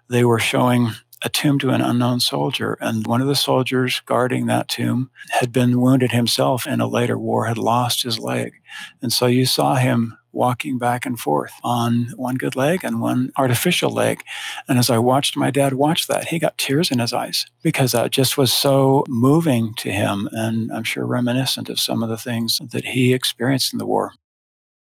they 0.10 0.24
were 0.24 0.40
showing 0.40 0.92
a 1.24 1.30
tomb 1.30 1.60
to 1.60 1.70
an 1.70 1.82
unknown 1.82 2.20
soldier. 2.20 2.78
And 2.80 3.06
one 3.06 3.22
of 3.22 3.28
the 3.28 3.36
soldiers 3.36 4.02
guarding 4.06 4.46
that 4.46 4.70
tomb 4.70 5.10
had 5.32 5.52
been 5.52 5.82
wounded 5.82 6.12
himself 6.12 6.66
in 6.66 6.80
a 6.80 6.88
later 6.88 7.18
war, 7.18 7.46
had 7.46 7.58
lost 7.58 8.04
his 8.04 8.20
leg. 8.20 8.54
And 9.02 9.12
so 9.12 9.26
you 9.26 9.46
saw 9.46 9.76
him 9.76 10.18
walking 10.32 10.78
back 10.78 11.06
and 11.06 11.20
forth 11.20 11.54
on 11.64 12.14
one 12.16 12.36
good 12.36 12.56
leg 12.56 12.84
and 12.84 13.02
one 13.02 13.32
artificial 13.38 13.92
leg. 13.92 14.24
And 14.68 14.78
as 14.78 14.90
I 14.90 14.98
watched 14.98 15.36
my 15.36 15.52
dad 15.52 15.74
watch 15.74 16.08
that, 16.08 16.28
he 16.28 16.40
got 16.40 16.58
tears 16.58 16.92
in 16.92 17.00
his 17.00 17.14
eyes 17.14 17.46
because 17.64 17.92
that 17.92 18.12
just 18.12 18.38
was 18.38 18.54
so 18.54 19.04
moving 19.08 19.74
to 19.76 19.92
him 19.92 20.30
and 20.32 20.72
I'm 20.72 20.84
sure 20.84 21.06
reminiscent 21.06 21.70
of 21.70 21.80
some 21.80 22.04
of 22.04 22.10
the 22.10 22.18
things 22.18 22.60
that 22.72 22.86
he 22.86 23.14
experienced 23.14 23.74
in 23.74 23.80
the 23.80 23.86
war. 23.86 24.14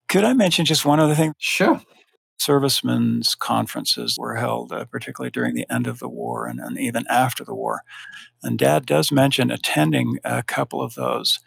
Could 0.07 0.23
I 0.23 0.33
mention 0.33 0.65
just 0.65 0.85
one 0.85 0.99
other 0.99 1.15
thing? 1.15 1.33
Sure. 1.39 1.81
Servicemen's 2.37 3.35
conferences 3.35 4.17
were 4.17 4.35
held, 4.35 4.71
uh, 4.71 4.85
particularly 4.85 5.31
during 5.31 5.55
the 5.55 5.65
end 5.71 5.87
of 5.87 5.99
the 5.99 6.09
war 6.09 6.45
and, 6.45 6.59
and 6.59 6.77
even 6.77 7.05
after 7.09 7.43
the 7.43 7.55
war. 7.55 7.81
And 8.43 8.59
Dad 8.59 8.85
does 8.85 9.11
mention 9.11 9.49
attending 9.49 10.19
a 10.23 10.43
couple 10.43 10.81
of 10.81 10.95
those. 10.95 11.39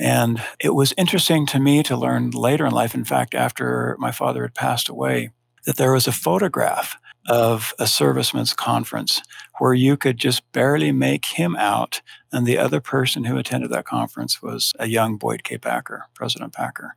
And 0.00 0.42
it 0.58 0.74
was 0.74 0.94
interesting 0.96 1.44
to 1.46 1.60
me 1.60 1.82
to 1.82 1.94
learn 1.94 2.30
later 2.30 2.64
in 2.64 2.72
life, 2.72 2.94
in 2.94 3.04
fact, 3.04 3.34
after 3.34 3.96
my 3.98 4.10
father 4.10 4.42
had 4.42 4.54
passed 4.54 4.88
away, 4.88 5.30
that 5.66 5.76
there 5.76 5.92
was 5.92 6.08
a 6.08 6.12
photograph 6.12 6.96
of 7.28 7.74
a 7.78 7.86
servicemen's 7.86 8.54
conference 8.54 9.20
where 9.58 9.74
you 9.74 9.98
could 9.98 10.16
just 10.16 10.50
barely 10.52 10.90
make 10.90 11.26
him 11.26 11.54
out. 11.56 12.00
And 12.32 12.46
the 12.46 12.56
other 12.56 12.80
person 12.80 13.24
who 13.24 13.36
attended 13.36 13.70
that 13.72 13.84
conference 13.84 14.40
was 14.40 14.72
a 14.78 14.88
young 14.88 15.18
Boyd 15.18 15.44
K. 15.44 15.58
Packer, 15.58 16.06
President 16.14 16.54
Packer. 16.54 16.96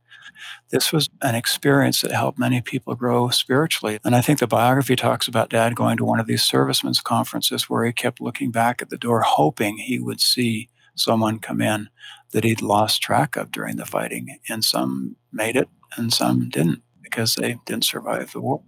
This 0.70 0.90
was 0.90 1.10
an 1.20 1.34
experience 1.34 2.00
that 2.00 2.10
helped 2.10 2.38
many 2.38 2.62
people 2.62 2.94
grow 2.94 3.28
spiritually. 3.28 3.98
And 4.02 4.16
I 4.16 4.22
think 4.22 4.38
the 4.38 4.46
biography 4.46 4.96
talks 4.96 5.28
about 5.28 5.50
dad 5.50 5.76
going 5.76 5.98
to 5.98 6.06
one 6.06 6.20
of 6.20 6.26
these 6.26 6.42
servicemen's 6.42 7.02
conferences 7.02 7.68
where 7.68 7.84
he 7.84 7.92
kept 7.92 8.18
looking 8.18 8.50
back 8.50 8.80
at 8.80 8.88
the 8.88 8.96
door, 8.96 9.20
hoping 9.20 9.76
he 9.76 9.98
would 9.98 10.22
see 10.22 10.70
someone 10.94 11.38
come 11.38 11.60
in 11.60 11.88
that 12.32 12.44
he'd 12.44 12.62
lost 12.62 13.02
track 13.02 13.36
of 13.36 13.50
during 13.50 13.76
the 13.76 13.86
fighting. 13.86 14.38
And 14.48 14.64
some 14.64 15.16
made 15.32 15.56
it 15.56 15.68
and 15.96 16.12
some 16.12 16.48
didn't 16.48 16.82
because 17.02 17.34
they 17.34 17.56
didn't 17.66 17.84
survive 17.84 18.32
the 18.32 18.40
war. 18.40 18.62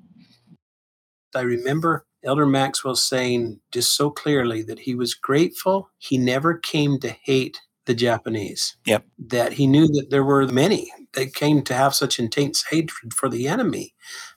I 1.34 1.40
remember 1.40 2.06
Elder 2.24 2.46
Maxwell 2.46 2.96
saying 2.96 3.60
just 3.72 3.96
so 3.96 4.10
clearly 4.10 4.62
that 4.62 4.80
he 4.80 4.94
was 4.94 5.14
grateful 5.14 5.90
he 5.98 6.18
never 6.18 6.56
came 6.56 6.98
to 7.00 7.10
hate 7.10 7.60
the 7.86 7.94
Japanese. 7.94 8.76
Yep. 8.84 9.04
That 9.28 9.52
he 9.52 9.66
knew 9.66 9.86
that 9.88 10.08
there 10.10 10.24
were 10.24 10.46
many 10.48 10.90
that 11.14 11.34
came 11.34 11.62
to 11.62 11.74
have 11.74 11.94
such 11.94 12.18
intense 12.18 12.64
hatred 12.68 13.14
for 13.14 13.28
the 13.28 13.48
enemy, 13.48 13.94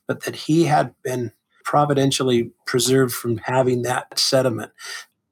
but 0.08 0.24
that 0.24 0.36
he 0.36 0.66
had 0.66 0.94
been 1.04 1.32
providentially 1.66 2.52
preserved 2.66 3.14
from 3.14 3.38
having 3.38 3.82
that 3.84 4.18
sediment. 4.18 4.72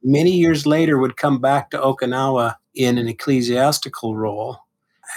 Many 0.09 0.31
years 0.31 0.65
later 0.65 0.97
would 0.97 1.17
come 1.17 1.41
back 1.41 1.69
to 1.71 1.77
Okinawa 1.77 2.55
in 2.73 2.97
an 2.97 3.09
ecclesiastical 3.09 4.15
role 4.15 4.57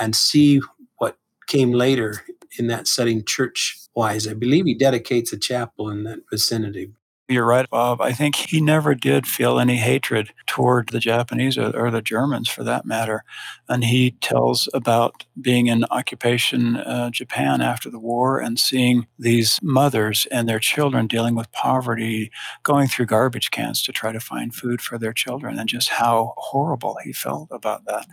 and 0.00 0.16
see 0.16 0.60
what 0.98 1.16
came 1.46 1.70
later 1.70 2.24
in 2.58 2.66
that 2.66 2.88
setting 2.88 3.24
church 3.24 3.78
wise. 3.94 4.26
I 4.26 4.34
believe 4.34 4.64
he 4.64 4.74
dedicates 4.74 5.32
a 5.32 5.38
chapel 5.38 5.90
in 5.90 6.02
that 6.04 6.18
vicinity. 6.28 6.90
You're 7.30 7.46
right, 7.46 7.70
Bob. 7.70 8.00
I 8.00 8.12
think 8.12 8.34
he 8.34 8.60
never 8.60 8.92
did 8.92 9.24
feel 9.24 9.60
any 9.60 9.76
hatred 9.76 10.32
toward 10.48 10.88
the 10.88 10.98
Japanese 10.98 11.56
or, 11.56 11.70
or 11.78 11.88
the 11.92 12.02
Germans 12.02 12.48
for 12.48 12.64
that 12.64 12.84
matter. 12.84 13.22
And 13.68 13.84
he 13.84 14.10
tells 14.20 14.68
about 14.74 15.26
being 15.40 15.68
in 15.68 15.84
occupation 15.92 16.78
uh, 16.78 17.10
Japan 17.10 17.60
after 17.60 17.88
the 17.88 18.00
war 18.00 18.40
and 18.40 18.58
seeing 18.58 19.06
these 19.16 19.60
mothers 19.62 20.26
and 20.32 20.48
their 20.48 20.58
children 20.58 21.06
dealing 21.06 21.36
with 21.36 21.52
poverty, 21.52 22.32
going 22.64 22.88
through 22.88 23.06
garbage 23.06 23.52
cans 23.52 23.80
to 23.84 23.92
try 23.92 24.10
to 24.10 24.18
find 24.18 24.52
food 24.52 24.80
for 24.82 24.98
their 24.98 25.12
children, 25.12 25.56
and 25.56 25.68
just 25.68 25.88
how 25.88 26.34
horrible 26.36 26.98
he 27.04 27.12
felt 27.12 27.46
about 27.52 27.84
that. 27.84 28.06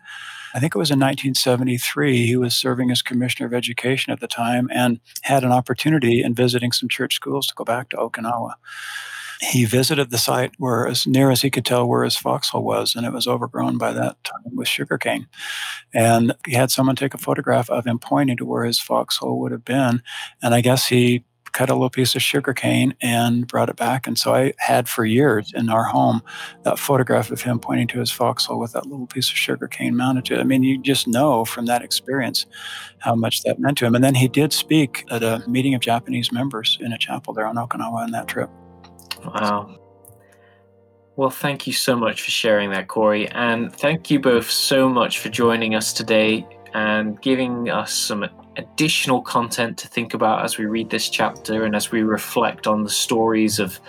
I 0.54 0.60
think 0.60 0.76
it 0.76 0.78
was 0.78 0.92
in 0.92 1.00
1973. 1.00 2.26
He 2.26 2.36
was 2.36 2.56
serving 2.56 2.92
as 2.92 3.02
commissioner 3.02 3.48
of 3.48 3.54
education 3.54 4.14
at 4.14 4.20
the 4.20 4.28
time 4.28 4.70
and 4.74 5.00
had 5.22 5.44
an 5.44 5.52
opportunity 5.52 6.24
in 6.24 6.34
visiting 6.34 6.72
some 6.72 6.90
church 6.90 7.16
schools 7.16 7.48
to 7.48 7.54
go 7.56 7.64
back 7.64 7.90
to 7.90 7.98
Okinawa. 7.98 8.54
He 9.40 9.66
visited 9.66 10.10
the 10.10 10.18
site 10.18 10.54
where, 10.58 10.88
as 10.88 11.06
near 11.06 11.30
as 11.30 11.42
he 11.44 11.52
could 11.52 11.66
tell, 11.66 11.88
where 11.88 12.04
his 12.04 12.18
foxhole 12.18 12.64
was, 12.64 12.96
and 12.96 13.06
it 13.06 13.14
was 13.14 13.28
overgrown 13.28 13.78
by 13.78 13.94
that 13.94 14.24
time 14.24 14.56
with 14.56 14.68
sugarcane. 14.68 15.28
And 15.94 16.34
he 16.46 16.56
had 16.56 16.72
someone 16.72 16.96
take 16.96 17.14
a 17.14 17.20
photograph 17.20 17.70
of 17.70 17.86
him 17.86 18.00
pointing 18.00 18.38
to 18.38 18.46
where 18.46 18.66
his 18.66 18.80
foxhole 18.80 19.40
would 19.42 19.52
have 19.52 19.64
been. 19.64 20.02
And 20.42 20.56
I 20.56 20.62
guess 20.62 20.88
he 20.88 21.24
cut 21.58 21.72
a 21.72 21.74
little 21.74 21.90
piece 21.90 22.14
of 22.14 22.22
sugar 22.22 22.54
cane 22.54 22.94
and 23.02 23.48
brought 23.48 23.68
it 23.68 23.76
back. 23.76 24.06
And 24.06 24.16
so 24.16 24.36
I 24.36 24.54
had 24.60 24.88
for 24.88 25.06
years 25.06 25.52
in 25.56 25.70
our 25.70 25.86
home 25.86 26.22
that 26.62 26.78
photograph 26.78 27.32
of 27.32 27.42
him 27.42 27.58
pointing 27.58 27.88
to 27.88 28.00
his 28.00 28.12
foxhole 28.12 28.60
with 28.60 28.74
that 28.74 28.86
little 28.86 29.08
piece 29.08 29.32
of 29.32 29.38
sugar 29.38 29.68
cane 29.68 29.98
mounted 29.98 30.26
to 30.26 30.36
it. 30.36 30.40
I 30.40 30.44
mean, 30.44 30.62
you 30.62 30.80
just 30.80 31.08
know 31.08 31.46
from 31.46 31.66
that 31.66 31.82
experience 31.82 32.46
how 33.00 33.16
much 33.16 33.42
that 33.42 33.58
meant 33.58 33.80
to 33.80 33.88
him. 33.88 33.96
And 33.96 34.04
then 34.04 34.14
he 34.14 34.28
did 34.28 34.54
speak 34.54 35.04
at 35.10 35.24
a 35.24 35.44
meeting 35.48 35.74
of 35.74 35.82
Japanese 35.82 36.32
members 36.32 36.78
in 36.80 36.94
a 36.94 36.98
chapel 37.00 37.34
there 37.34 37.48
on 37.48 37.56
Okinawa 37.56 38.04
on 38.04 38.12
that 38.12 38.28
trip. 38.28 38.52
Wow. 39.26 39.80
Well, 41.16 41.32
thank 41.32 41.66
you 41.66 41.74
so 41.74 41.96
much 41.96 42.22
for 42.22 42.30
sharing 42.30 42.70
that, 42.70 42.88
Corey. 42.88 43.30
And 43.30 43.76
thank 43.76 44.12
you 44.12 44.20
both 44.20 44.48
so 44.48 44.88
much 44.88 45.18
for 45.18 45.30
joining 45.30 45.74
us 45.74 45.92
today 45.92 46.48
and 46.76 47.20
giving 47.20 47.72
us 47.72 47.92
some 47.92 48.28
additional 48.58 49.22
content 49.22 49.78
to 49.78 49.88
think 49.88 50.14
about 50.14 50.44
as 50.44 50.58
we 50.58 50.66
read 50.66 50.90
this 50.90 51.10
chapter 51.10 51.66
and 51.66 51.76
as 51.76 51.92
we 51.92 52.02
reflect 52.02 52.68
on 52.68 52.84
the 52.84 52.90
stories 52.90 53.60
of 53.60 53.80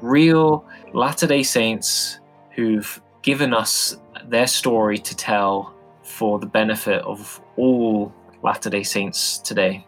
real 0.00 0.64
Latter 0.92 1.26
day 1.26 1.42
Saints 1.42 2.20
who've 2.50 3.00
given 3.22 3.52
us 3.52 3.98
their 4.26 4.46
story 4.46 4.98
to 4.98 5.16
tell 5.16 5.74
for 6.02 6.38
the 6.38 6.46
benefit 6.46 7.02
of 7.02 7.40
all 7.56 8.12
Latter 8.42 8.70
day 8.70 8.82
Saints 8.82 9.38
today. 9.38 9.86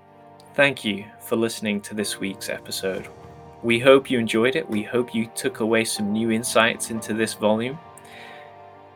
Thank 0.54 0.84
you 0.84 1.04
for 1.20 1.36
listening 1.36 1.80
to 1.82 1.94
this 1.94 2.18
week's 2.18 2.48
episode. 2.48 3.08
We 3.62 3.78
hope 3.78 4.10
you 4.10 4.18
enjoyed 4.18 4.56
it. 4.56 4.68
We 4.68 4.82
hope 4.82 5.14
you 5.14 5.26
took 5.34 5.60
away 5.60 5.84
some 5.84 6.12
new 6.12 6.30
insights 6.30 6.90
into 6.90 7.14
this 7.14 7.34
volume. 7.34 7.78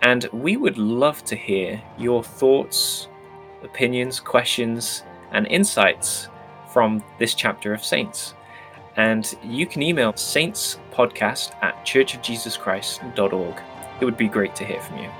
And 0.02 0.26
we 0.32 0.56
would 0.56 0.78
love 0.78 1.24
to 1.24 1.36
hear 1.36 1.82
your 1.98 2.24
thoughts, 2.24 3.08
opinions, 3.62 4.20
questions, 4.20 5.02
and 5.32 5.46
insights 5.48 6.28
from 6.72 7.02
this 7.18 7.34
chapter 7.34 7.72
of 7.72 7.84
Saints. 7.84 8.34
And 8.96 9.34
you 9.42 9.66
can 9.66 9.82
email 9.82 10.12
saintspodcast 10.12 11.52
at 11.62 11.84
churchofjesuschrist.org. 11.84 13.62
It 14.00 14.04
would 14.04 14.16
be 14.16 14.28
great 14.28 14.54
to 14.56 14.64
hear 14.64 14.80
from 14.80 14.98
you. 14.98 15.10